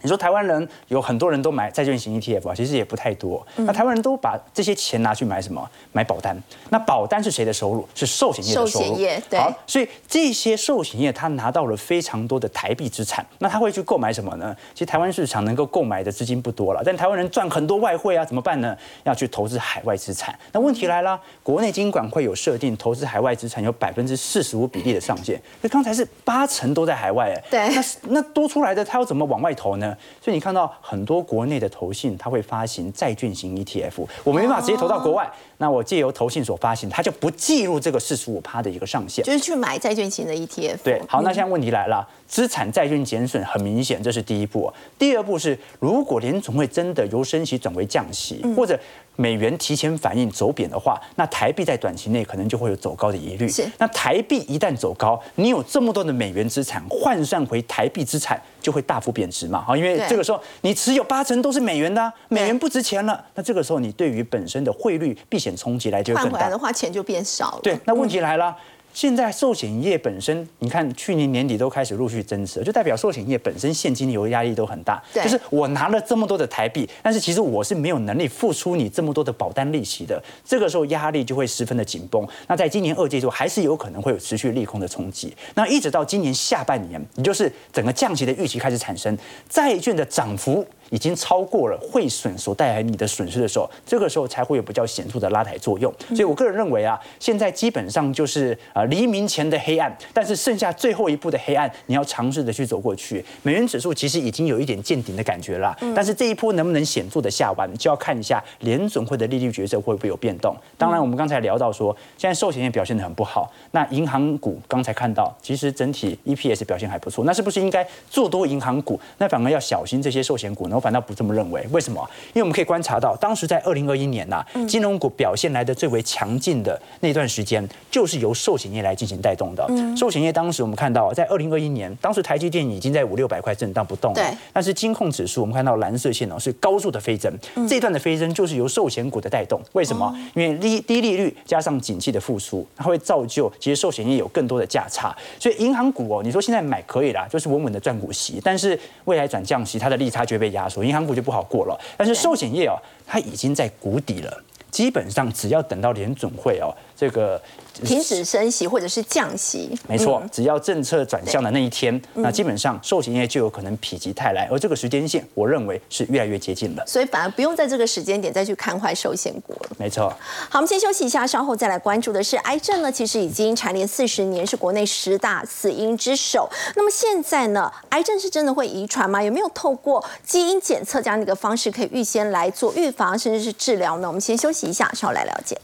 [0.02, 3.44] 你说台湾人有很多人都买债券型 ETF 啊，其实也不太多。
[3.56, 5.68] 那台湾人都把这些钱拿去买什么？
[5.92, 6.40] 买保单。
[6.70, 7.88] 那保单是谁的收入？
[7.94, 8.70] 是寿险业的收入。
[8.70, 9.38] 寿险业对。
[9.38, 13.24] 好，所以这些寿险业他拿到了非常多的台币资产。
[13.38, 14.54] 那他会去购买什么呢？
[14.74, 18.76] 其实台湾市场能够购买的资金不多了，但台湾人赚很多外汇啊，怎么办呢？
[19.04, 20.38] 要去投资海外资产。
[20.52, 25.40] 那问题来了，国内金管会有设定投资海外资产有百分之四十五比例的上限。
[25.62, 27.74] 那刚才是八成都在海外，哎，对。
[27.74, 27.82] 那
[28.20, 29.86] 那多出来的他要怎么往外投呢？
[30.22, 40.79] 所以你看到很多国内的投信，它会发行债券型 ETF，我没办法直接投到国外，那我借由投信所发行，它就不计入这个四十五趴的一个上限，就是去买债券型的 ETF。
[40.83, 44.72] 对，好，那现在问题来了，资产债券减损很明显，这是第一步。
[44.99, 48.79] 第二步是，如果联总会真的由升息转为降息，或者
[49.16, 53.48] 美元提前反应走贬的话，那台币在短期内可能就会有走高的疑虑。
[53.48, 59.62] 是，那台币一旦走高，你有这么多的美元资产换算回台币资产，就会大幅贬值嘛？
[59.66, 66.31] 好，因为这个时候你持有八成都是美元的，美元不值钱了，那这个时候你对于本身的汇率避险冲击来就更大。
[66.31, 67.61] 换回来的话，钱就变少了。
[67.62, 68.55] 对，那问题来了。
[68.96, 75.02] 现在寿险业本身，你看去年年底都开始陆续增持，就代表寿险业本身现金流压力都很大。
[75.12, 80.18] 就是我拿了这么多的台币，但是其实我是没有能力付出你这么多的保单利息的。
[80.42, 82.26] 这个时候压力就会十分的紧绷。
[82.48, 85.37] 那在今年二季度还是有可能会有持续利空的冲击。
[85.54, 89.14] 那一直到今年下半年，也就是整个降息的预期开始产生，
[89.46, 95.92] 债券的涨幅已经超过了汇损所带来你的损失的时候，这个时候才会有比较显著的拉抬作用。
[96.09, 103.25] 所以我个人认为啊，现在基本上就是啊黎明前的黑暗，但是剩下最后一步的黑暗，你要尝试的去走过去。
[103.42, 110.57] 美元指数其实已经有一点见顶的感觉了，但是这一波能不能显著的下弯，就要看一下联总会的利率决策会不会有变动。
[110.79, 118.98] 当然，我们刚才聊到说，现在寿险业表现的很不好，那银行股刚才看到，其实整体 EPS 表现还不错，那是不是应该做多银行股？
[119.19, 120.75] 那反而要小心这些寿险股呢？
[120.77, 121.66] 我反倒不这么认为。
[121.72, 122.06] 为什么？
[122.29, 129.66] 因为我们可以观察到，当时在二零二一年呐，金融股表现来的最为强劲的那段时间，就是由寿险业来进行带动的。
[129.96, 134.22] 寿险业当时我们看到，在二零二一年，当时台积电已经在五六百块震荡不动了。
[134.22, 134.37] 对。
[134.52, 137.33] 但是金控指数，我们看到蓝色线哦，是高速的飞增。
[137.68, 139.60] 这段的飞增就是由寿险股的带动。
[139.72, 140.14] 为什么？
[140.35, 145.16] 因为低低利率加上景气的复苏，它会造就其实寿险业有更多的价差。
[145.38, 148.40] 所以银行股哦，你说现在买可以啦，就是稳稳的赚股息。
[148.42, 151.79] 但是未来转降息，它的利差就会被压缩，银行股就不好过了。
[151.96, 157.40] 但是寿险业哦，它已经在谷底了，基本上只要等到联总会哦，这个。
[157.85, 166.83] 停止升息或者是降息，没错，只要政策转向的那一天，那基本上寿险业就有可能否极泰来，而这个时间线，我认为是越来越接近了。
[166.87, 169.77] 所以反而不用在这个时间点再去看坏寿险股了。
[169.79, 170.09] 没错。
[170.49, 176.49] 好，我们先休息一下，稍后再来关注的是癌症呢，其实已经蝉联四十年，是国内十大死因之首。
[176.77, 179.23] 那么现在呢，癌症是真的会遗传吗？
[179.23, 184.09] 有没有透过基因检测这样的一个方式，可以预先来做预防，甚至是治疗呢？
[184.09, 185.61] 我们先休息一下，稍后来了解。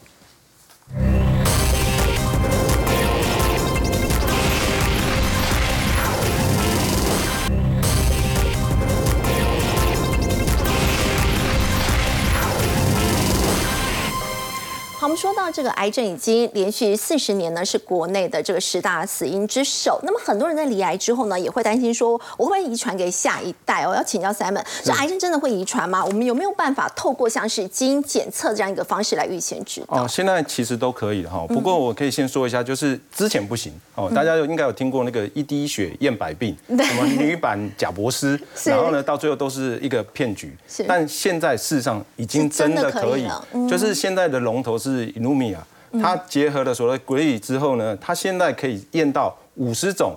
[15.13, 20.01] 们说到这个癌症已经连续四十年呢，是国内的这个十大死因之首。
[20.05, 23.85] 那么很多人在离癌之后呢，也会担心说，我会不会遗传给下一代？
[23.85, 26.03] 哦要请教 Simon，这癌症真的会遗传吗？
[26.03, 30.05] 我们有没有办法透过像是基因检测这样一个方式来预先知道？
[30.05, 31.45] 哦，现在其实都可以的哈。
[31.47, 40.57] 不过我可以先说一下，就是之前不行哦，大家应该有听过那个一滴血验百病，什么女版贾博士， 然后呢，到最后都是一个骗局。
[40.89, 43.29] 但现在事实上已经真的可以，
[43.69, 45.02] 就是现在的龙头是。
[45.03, 45.59] 是 i n u m i a
[46.01, 50.17] 它结合了所谓硅体之后呢，它现在可以验到五十种，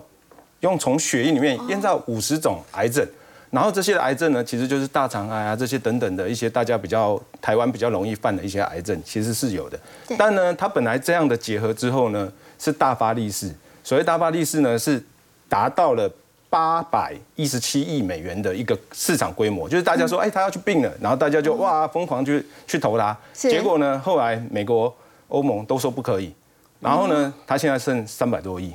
[0.61, 3.05] 用从血液里面验到五十种癌症，
[3.51, 9.77] 然后这些癌症呢，其实就是大肠癌啊这些等等的一些大家比较台湾比较容易犯的一些癌症，其实是有的。
[10.17, 13.51] 但呢，它本来这样的结合之后呢，是大发利市。
[13.83, 15.03] 所谓大发利市呢，是
[15.49, 16.09] 达到了
[16.55, 23.17] 八百一十七亿美元的一个市场规模，就是大家说，哎，他要去病了，然后大家就哇疯狂去去投他。
[23.33, 24.95] 结果呢，后来美国、
[25.27, 26.33] 欧盟都说不可以，
[26.79, 28.71] 然后呢，他现在剩三百多亿。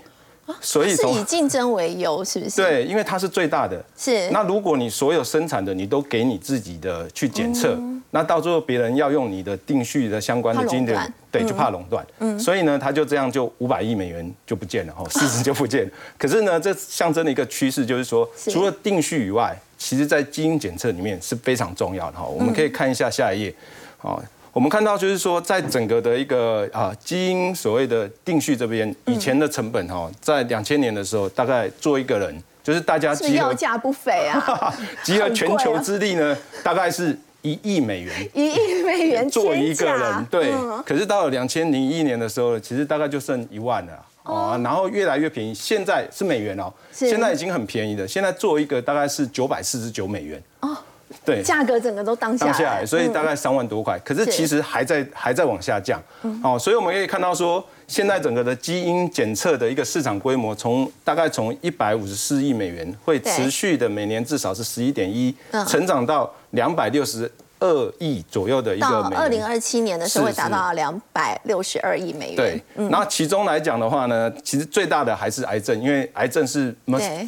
[0.60, 2.56] 所以是以竞争为由，是不是？
[2.60, 3.82] 对，因为它是最大的。
[3.96, 4.28] 是。
[4.30, 7.78] 那如果你所有生产的你都给你自己的去检测，
[8.12, 12.04] 那到最后别人要用你的定序的相关的经典，对，就怕垄断。
[12.18, 12.38] 嗯。
[12.38, 15.90] 所以呢，他就这样就五百亿美元就不见了，哦，市值就不见。
[16.18, 22.24] 可是呢，这象征的一个趋势就是说，除了定序以外，其实在基因检测里面是非常重要的哈。
[22.24, 23.54] 我们可以看一下下一页，
[23.98, 24.22] 好。
[24.52, 40.52] 我们看到就是说，在整个的一个啊基因所谓的定序这边，以前的成本哈，在两千年的时候，大概做一个人，就是大家集合价不菲啊， 集合全球之力呢，大概是一亿美元， 一亿美元 做一个人，对。
[40.84, 50.42] 可是到了两千零一年的时候，其实大概就剩一万了哦，然后越来越便宜，现在是美元哦，现在已经很便宜了，现在做一个大概是九百四十九美元。
[50.60, 50.76] 哦。
[51.24, 56.00] 对，价格整个都当下来，所以大概三万多块，可是其实还在还在往下降，
[56.40, 65.34] 哦，所以我们可以看到说，现在整个的基因检测的一个市场规模，从大概从一百五十四亿美元，会持续的每年至少是十一点一，
[65.66, 68.86] 成长到两百六十二亿左右的一个。
[68.86, 72.36] 到二零二七年的时候会达到两百六十二亿美元。
[72.36, 76.74] 对，那其中来讲的话呢，其实最大的还是癌症，因为癌症是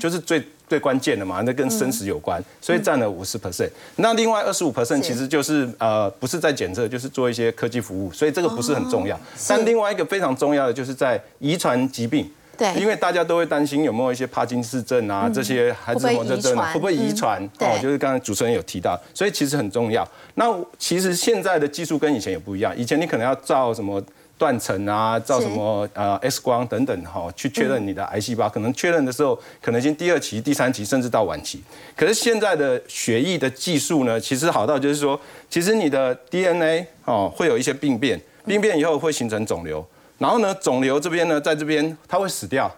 [0.01, 0.43] 就是最。
[0.69, 3.69] 最关键的嘛，那跟生死有关，所以占了五十 percent。
[3.97, 9.21] 那另外二十五 percent 其实就是呃，不是在检测，就是做一些科技服务，所以这个不是很重要。
[9.47, 17.43] 但另外一个非常重要的就是在遗传疾病，对，因为大家都会担心有没有一些帕金斯症啊这些孩子红症会不会遗传？
[17.61, 20.07] 哦，就是刚才主持人有提到，所以其实很重要。
[20.35, 20.47] 那
[20.79, 24.03] 其实现在的技术跟以前也不一样，以前你可能要照什么？
[24.39, 31.63] 断层啊，照什么呃 X 光等等哈，去确认你的癌细胞，可能确认的时候可能已经第二期、第三期，甚至到晚期。
[31.95, 39.87] 可是现在的血液的技术呢，其实好到就是说，其实你的 DNA 哦会有一些病变，病变以后会形成肿瘤，
[40.23, 42.73] 然后呢，肿瘤这边呢在这边它会死掉，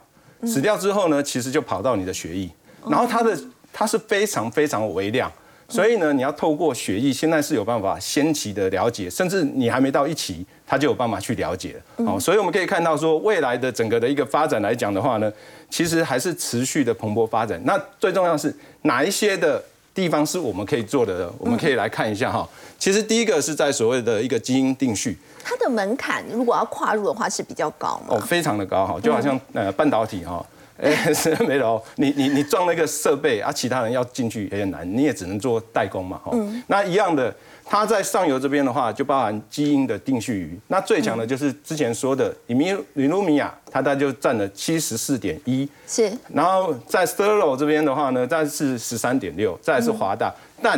[0.46, 2.48] 死掉之后呢，其实就跑到你的血液，
[2.88, 3.38] 然后它的
[3.70, 5.30] 它是非常非常微量。
[5.68, 12.06] 所以呢，你要透过血液，现在是有办法先期的了解，甚至你还没到一期，它就有办法去了解了。
[12.06, 15.30] 哦，所以我们可以看到说，未来的整个的一个发展来讲的话呢，
[15.68, 17.60] 其实还是持续的蓬勃发展。
[17.64, 19.62] 那最重要是哪一些的
[19.94, 21.30] 地方是我们可以做的？
[21.38, 22.48] 我们可以来看一下哈。
[22.78, 28.16] 其实第一个是在所谓的一个基因定序，它的门槛如果要跨入的话是比较高吗？
[28.16, 30.44] 哦，非常的高哈，就好像呃半导体哈。
[30.76, 36.36] 哎，是没有，你你你装那个设备啊，其他人要进去也很难，你也只能做代工嘛，哈。
[36.66, 37.32] 那一样的，
[37.64, 40.60] 它在上游这边的话，就包含基因的定序仪。
[40.66, 45.66] 那最强的就是之前说的米米卢米亚，它大概就占了七十四点一。
[45.86, 46.12] 是。
[46.32, 50.76] 然后在 Sterlo 这边的话呢，再是十三点六，再是华大，但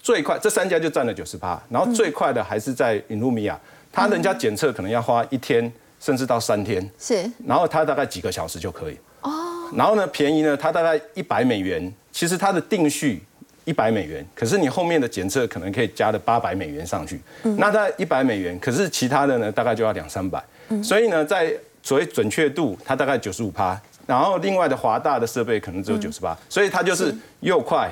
[0.00, 1.60] 最快这三家就占了九十八。
[1.68, 3.58] 然后最快的还是在米卢米亚，
[3.92, 5.70] 他人家检测可能要花一天，
[6.00, 6.90] 甚至到三天。
[6.98, 7.30] 是。
[7.46, 8.98] 然后他大概几个小时就可以。
[9.20, 13.22] 哦，然后呢，便宜呢，它大概一百美元，其实它的定序
[13.64, 17.20] 一百美元，可是你后面的检测可能可以加了八百美元上去，
[17.56, 20.42] 那在一百美元，可是其他的呢，大概就要两三百，
[20.82, 27.88] 所以呢，在所谓准确度，它大概九十五趴，然后另外的华大的设备可能只有九十八，所以它就是又快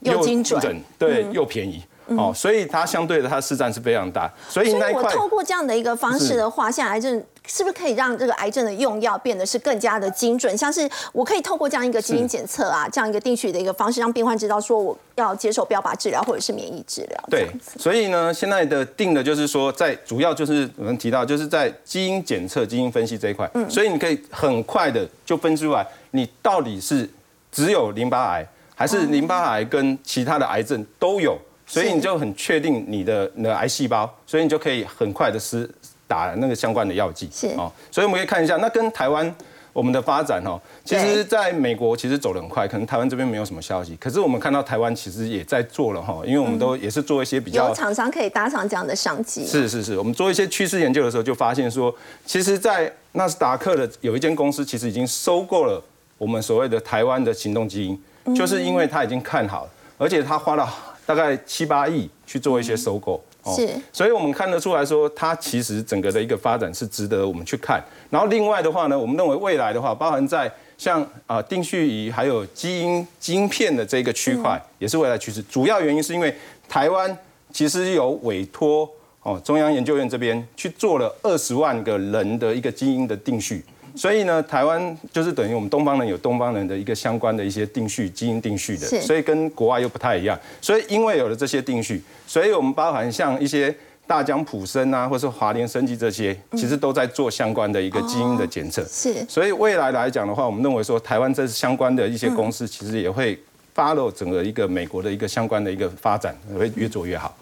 [0.00, 1.80] 又精准，对，又便宜。
[2.08, 4.30] 哦，所以它相对的，它市占是非常大。
[4.48, 10.56] 所以我透过这样的一个方式的话，像癌症是不是可以让这个癌症的用药变得是更加的精准？
[10.56, 17.24] 像是我可以透过这样一个基因检测啊，这样一个定序的一个方式，让病患知道说我要接受标靶治疗或者是免疫治疗。
[17.28, 17.48] 对，
[17.78, 23.50] 所以呢，现在的定的就是说，在主要就是我们提到，就是在基因检测、基因分析这一块。
[23.54, 23.68] 嗯。
[23.68, 27.08] 所以你可以很快的就分出来，你到底是
[27.50, 31.36] 只有淋巴癌，还是淋巴癌跟其他的癌症都有。
[31.66, 35.68] 所以你就很确定你的那癌细胞，所以你就可以很快的施
[36.06, 37.28] 打那个相关的药剂。
[37.32, 39.34] 是哦，所以我们可以看一下，那跟台湾
[39.72, 43.96] 我们的发展哦，其实在美国其实走得很快，可能台湾这边没有什么消息。
[43.96, 49.44] 可是我们看到台湾其实也在做了哈，因为我们都也是做一些比较有厂商可以搭上这样的商机。
[49.44, 51.92] 是是是，我们做一些趋势研究的时候就发现说，
[52.24, 55.82] 其实，在纳斯达克的有一间公司其实已经收购了
[56.16, 60.72] 我们所谓的台湾的行动基因，就是因为他已经看好，而且他花了。
[61.06, 63.22] 大概七八亿去做一些收购，
[63.54, 67.80] 是，所以我们看得出来说，它其实整个的一个发展是值得我们去看。
[68.10, 75.40] 然后另外的话呢，我们认为未来的话，包含在像啊定序仪还有基因晶片的这个区块，也是未来趋势。
[75.44, 76.34] 主要原因是因为
[76.68, 77.16] 台湾
[77.52, 78.90] 其实有委托
[79.22, 83.64] 哦中央研究院这边去做了二十万个人的一个基因的定序。
[83.96, 90.38] 所以呢，台湾就是等于我们东方人有东方人的一个相关的一些定序基因定序的，所以跟国外又不太一样。
[90.60, 93.74] 所以因为有了这些定序，所以我们包含像一些
[94.06, 98.84] 大疆普生啊，或是华联生技这些，其实都在做相关的一个基因的检测。
[98.84, 99.24] 是。
[99.28, 103.38] 所以未来来讲的话，我们认为说台湾这相关的一些公司，其实也会
[103.74, 107.36] follow 整个一个美国的一个相关的一个发展，会越做越好。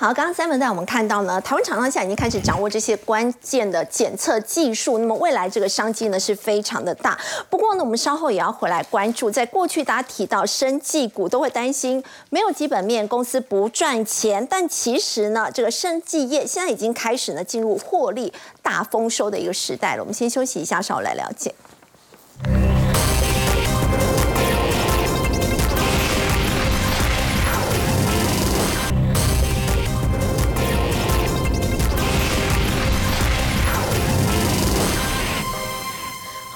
[0.00, 7.20] 好，刚刚 Simon 带我们看到呢，台湾厂商现在已经开始掌握这些关键的检测技术，那么未来这个商机呢是非常的大。
[7.50, 18.32] 不过呢，我们稍后也要回来关注，在过去大家提到生技股都会担心没有基本面，公司不赚钱，但其实呢，这个生技业现在已经开始呢进入获利
[18.62, 20.02] 大丰收的一个时代了。
[20.02, 21.54] 我们先休息一下，稍后来了解。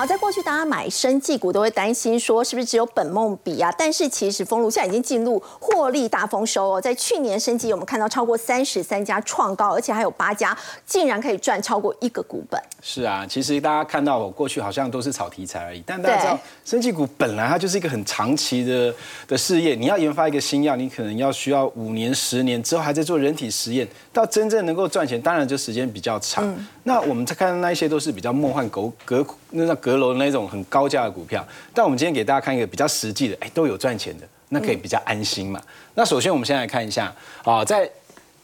[0.07, 3.73] 在过去，大家买生技股都会担心说，是不是只有本梦比啊？
[3.79, 6.81] 但是其实丰禄现在已经进入获利大丰收哦。
[6.81, 12.61] 在去年生技，我们看到超过三十三家创高，而且还有八家竟然可以赚超过一个股本。
[12.83, 18.95] 是啊，其实大家看到我过去好像都是炒题材而已，但大家知道，生技股本来它就是一个很长期的
[19.27, 19.75] 的事业。
[19.75, 26.57] 你要研发一个新药，你可能要需要五年、十年之后还在做人体实验，到真正能够赚钱，当然就时间比较长。
[26.85, 35.61] 那我们再看那一些都是比较梦幻、狗阁那叫阁楼那种很高价的股票，但我们今天给大家看一个比较实际的，哎，都有赚钱的，那可以比较安心嘛。
[35.95, 37.13] 那首先我们先来看一下
[37.43, 37.91] 啊，在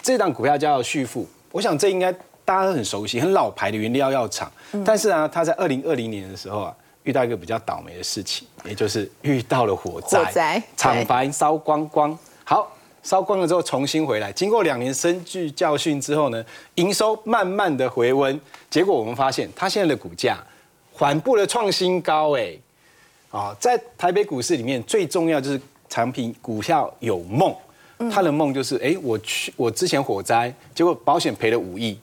[0.03, 2.13] 这档股票叫旭富，我想这应该
[2.45, 4.51] 大家都很熟悉，很老牌的原料药厂。
[4.85, 12.19] 但是啊，它在二零二零年的时候啊，遇到一个比较倒霉的事情，也就是遇到了火灾，厂房烧光光。
[12.45, 12.69] 好，
[13.03, 16.45] 烧光了之后重新回来，经过两年深具教训之后呢，
[16.75, 18.39] 营收慢慢的回温，
[18.69, 20.39] 结果我们发现它现在的股价。
[20.93, 22.55] 缓步的创新高，哎，
[23.31, 27.55] 啊，在台北股市里面最重要就是产品股票有梦，
[28.13, 31.99] 他的梦就是，哎，我去，我之前火灾，结果保险赔了五亿，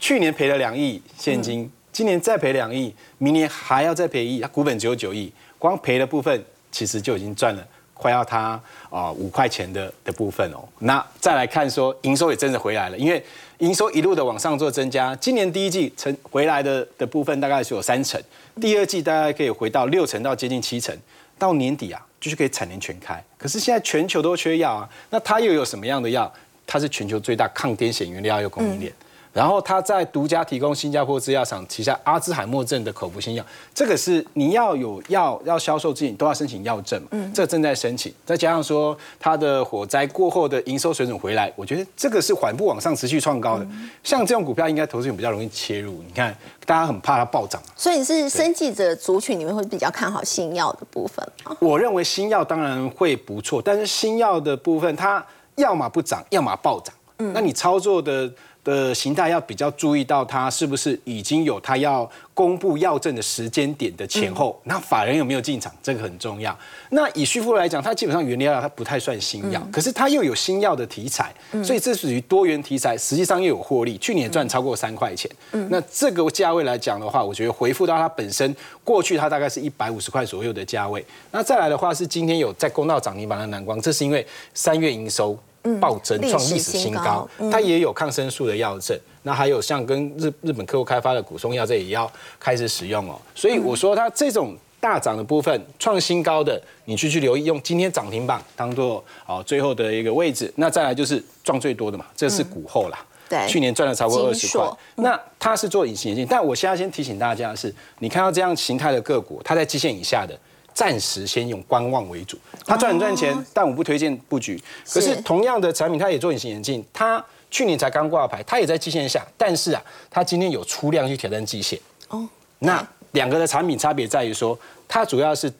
[0.00, 10.58] 去年赔了两亿现金，今年再赔两亿，明年还要再赔一亿，股本只有九亿，光赔的部分其实就已经赚了快要它啊五块钱的的部分哦。
[10.80, 13.24] 那再来看说营收也真的回来了，因为
[13.58, 18.20] 营收一路的往上做增加，今年第一季成回来的的部分大概是有三成，
[18.60, 20.94] 第二季大概可以回到六成到接近七成，
[21.38, 23.22] 到年底啊就是可以产能全开。
[23.38, 26.30] 可是现在全球都缺药啊，那它又有什么样的药？
[26.66, 28.92] 它是全球最大抗癫痫原料药供应链。
[29.34, 43.66] 然后他在独家提供新加坡制药厂旗下阿兹海默症的口服新药，这个是你要有药要销售之前都要申请药证嘛，嗯，这正在申请，再加上说它的火灾过后的营收水准回来，我觉得这个是缓步往上持续创高的。
[44.04, 46.32] 像这种股票应该投资人比较容易切入，你看
[46.64, 51.26] 大家很怕它暴涨，所以是生计者族群里面会比较看好新药的部分。
[51.58, 55.26] 我认为新药当然会不错，但是新药的部分它
[55.56, 58.32] 要么不涨，要么暴涨，嗯，那你操作的。
[58.64, 66.58] 的形态要比较注意到它是不是已经有它要公布要证的时间点的前后，那法人有没有进场，这个很重要。
[66.90, 75.30] 那以旭富来讲，它基本上原料它不太算新药，可是它又有新药的题材，所以这属于多元题材，实际上又有获利，去年赚超过三块钱。
[75.68, 81.04] 那这个价位来讲的话，我觉得回复到它本身过去它大概是一百五十块左右的价位。
[81.30, 85.38] 那再来的话是今天有在公道涨停板的蓝光，这是因为三月营收。
[85.80, 93.18] 暴增创历史新高，它也有抗生素的药证，那还有像跟日日本客户开发的骨松药，这也要开始使用哦。
[93.34, 100.52] 所以我说它这种大涨的部分创新高的，你去去留意，用今天涨停板当做哦最后的一个位置。
[100.56, 104.68] 那再来就是赚最多的嘛，这是股后啦，对，去年赚了超过二十块。
[104.96, 110.38] 那它是做隐形眼镜，但我现在先提醒大家的是，你看到这样形态的个股，它在基线以下的。
[110.74, 114.60] 暂时先用观望为主，它赚很赚钱，但我不推荐布局。
[114.92, 121.78] 可是同样的产品，它也做隐形眼镜，它去年才刚挂牌，它也在季线下，但是啊，它今天有出量去挑战季线。
[122.08, 124.58] 哦，那两个的产品差别在于说，
[124.88, 125.52] 它主要是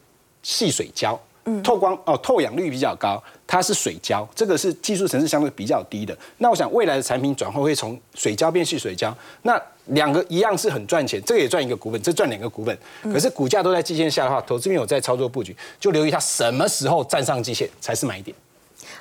[0.42, 1.18] 细水胶。
[1.62, 6.16] 透光哦，透氧率比较高，它是水胶，这个是技术层次相对比较低的。
[6.38, 12.78] 那我想未来的产品转换会从水胶变细水胶，那两个一样是很赚钱，这个也赚一个股本，这赚两个股本。
[13.02, 18.34] 可是股价都在季线下的话，投资人有在操作布局，就留意它什么时候站上季线才是买点。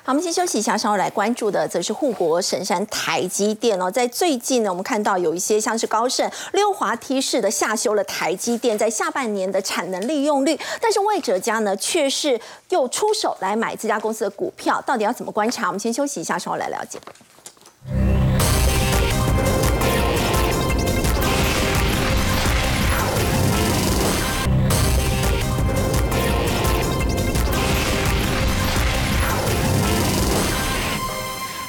[0.06, 3.90] 好，我们先休息一下，稍后来关注的则是护国神山台积电哦。
[3.90, 12.38] 在最近呢，我们看到有一些像是高盛溜滑梯式的下修了台积电在下半年的产能利用率，但是魏哲家呢却是
[12.68, 15.68] 又出手来买这家公司的股票，到底要怎么观察？
[15.68, 16.98] 我们先休息一下，稍后来了解。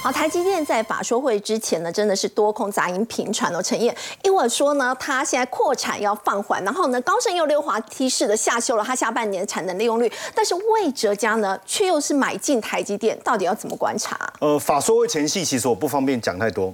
[0.06, 3.60] 好，台积电在法说会之前呢，真的是多空杂音频传哦。
[3.60, 14.32] 陈燕，因为说呢，它现在扩产要放缓，然后呢，高盛又溜滑梯式的下修了它下半年的产能利用率，但是魏哲家呢，却又是买进台积电，到底要怎么观察？
[14.42, 16.72] 呃，法说会前戏其实我不方便讲太多，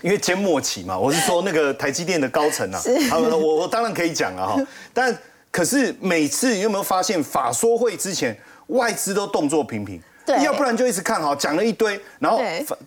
[0.00, 0.98] 因为缄默期嘛。
[0.98, 4.60] 我是说那个台积电的高层啊， 好，我我当然可以讲了哈。
[4.92, 5.16] 但
[5.52, 10.02] 可是每次你有没有发现，法说会之前外资都动作频频？
[10.42, 12.38] 要不然就一直看好，讲了一堆，然后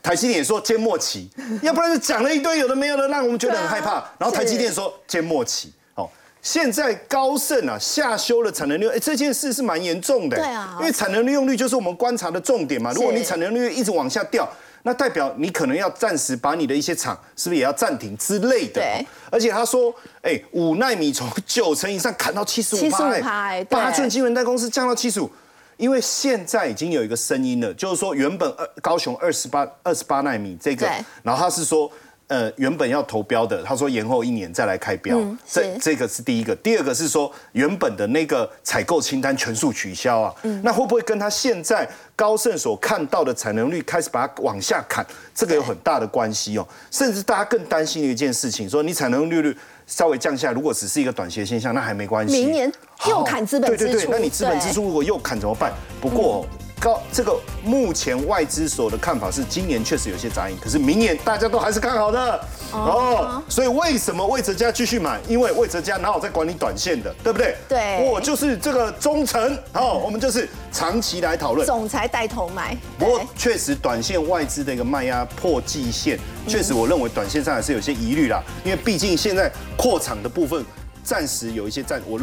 [0.01, 1.29] 台积电也说缄默期，
[1.61, 4.03] 要不然就讲了一堆有的没有的，让我们觉得很害怕。
[4.17, 6.09] 然后台积电说缄默期，哦，
[6.41, 12.91] 现在高盛啊下修了产能利用，哎，这件事是蛮严重的，对啊，因为产能利用率就是我们观察的重点嘛。
[12.93, 14.49] 如果你产能利用率一直往下掉，
[14.83, 18.75] 那代表你可能要暂时把你的一些厂是不是也要暂停之类的。
[18.75, 25.29] 对，而且他说，哎，五纳米从九成以上砍到七十五，七十五趴，八寸晶圆代公司降到七十五。
[25.77, 30.89] 因为现在已经有一个声音了，就是说原本二高雄二十八二十八纳米这个，
[31.23, 31.91] 然后他是说，
[32.27, 36.55] 呃，原本要投标的，他说延后一年再来开标，这这个是第一个。
[36.55, 45.05] 第二个是说原本的那个采购清单全数取消啊，那会不会跟他现在高盛所看到的产能率开始把它往下砍，
[45.35, 46.67] 这个有很大的关系哦。
[46.89, 49.55] 甚至大家更担心的一件事情，说你产能利率
[49.87, 52.33] 稍微降下来，如果只是一个短期现象，那还没关系。
[52.35, 52.71] 明年。
[53.07, 55.71] 又砍资本支出，对对对，那你资本支出如果又砍怎么办？
[56.01, 56.45] 不过
[56.79, 62.39] 高这个目前外资所的看法是，今年确实有些杂音，可是明年大家都还是看好的
[62.71, 63.41] 哦。
[63.49, 65.19] 所以为什么魏哲家继续买？
[65.27, 67.55] 因为魏哲家哪有在管理短线的，对不对？
[67.67, 71.65] 对，我就是这个忠诚哦，我们就是长期来讨论。
[71.65, 80.63] 总裁带头买，不过确实短线外资的一个卖压破季线，确实我认为短线上还是有些疑虑啦，因为毕竟现在扩厂的部分
[81.03, 82.13] 暂时有一些暂我。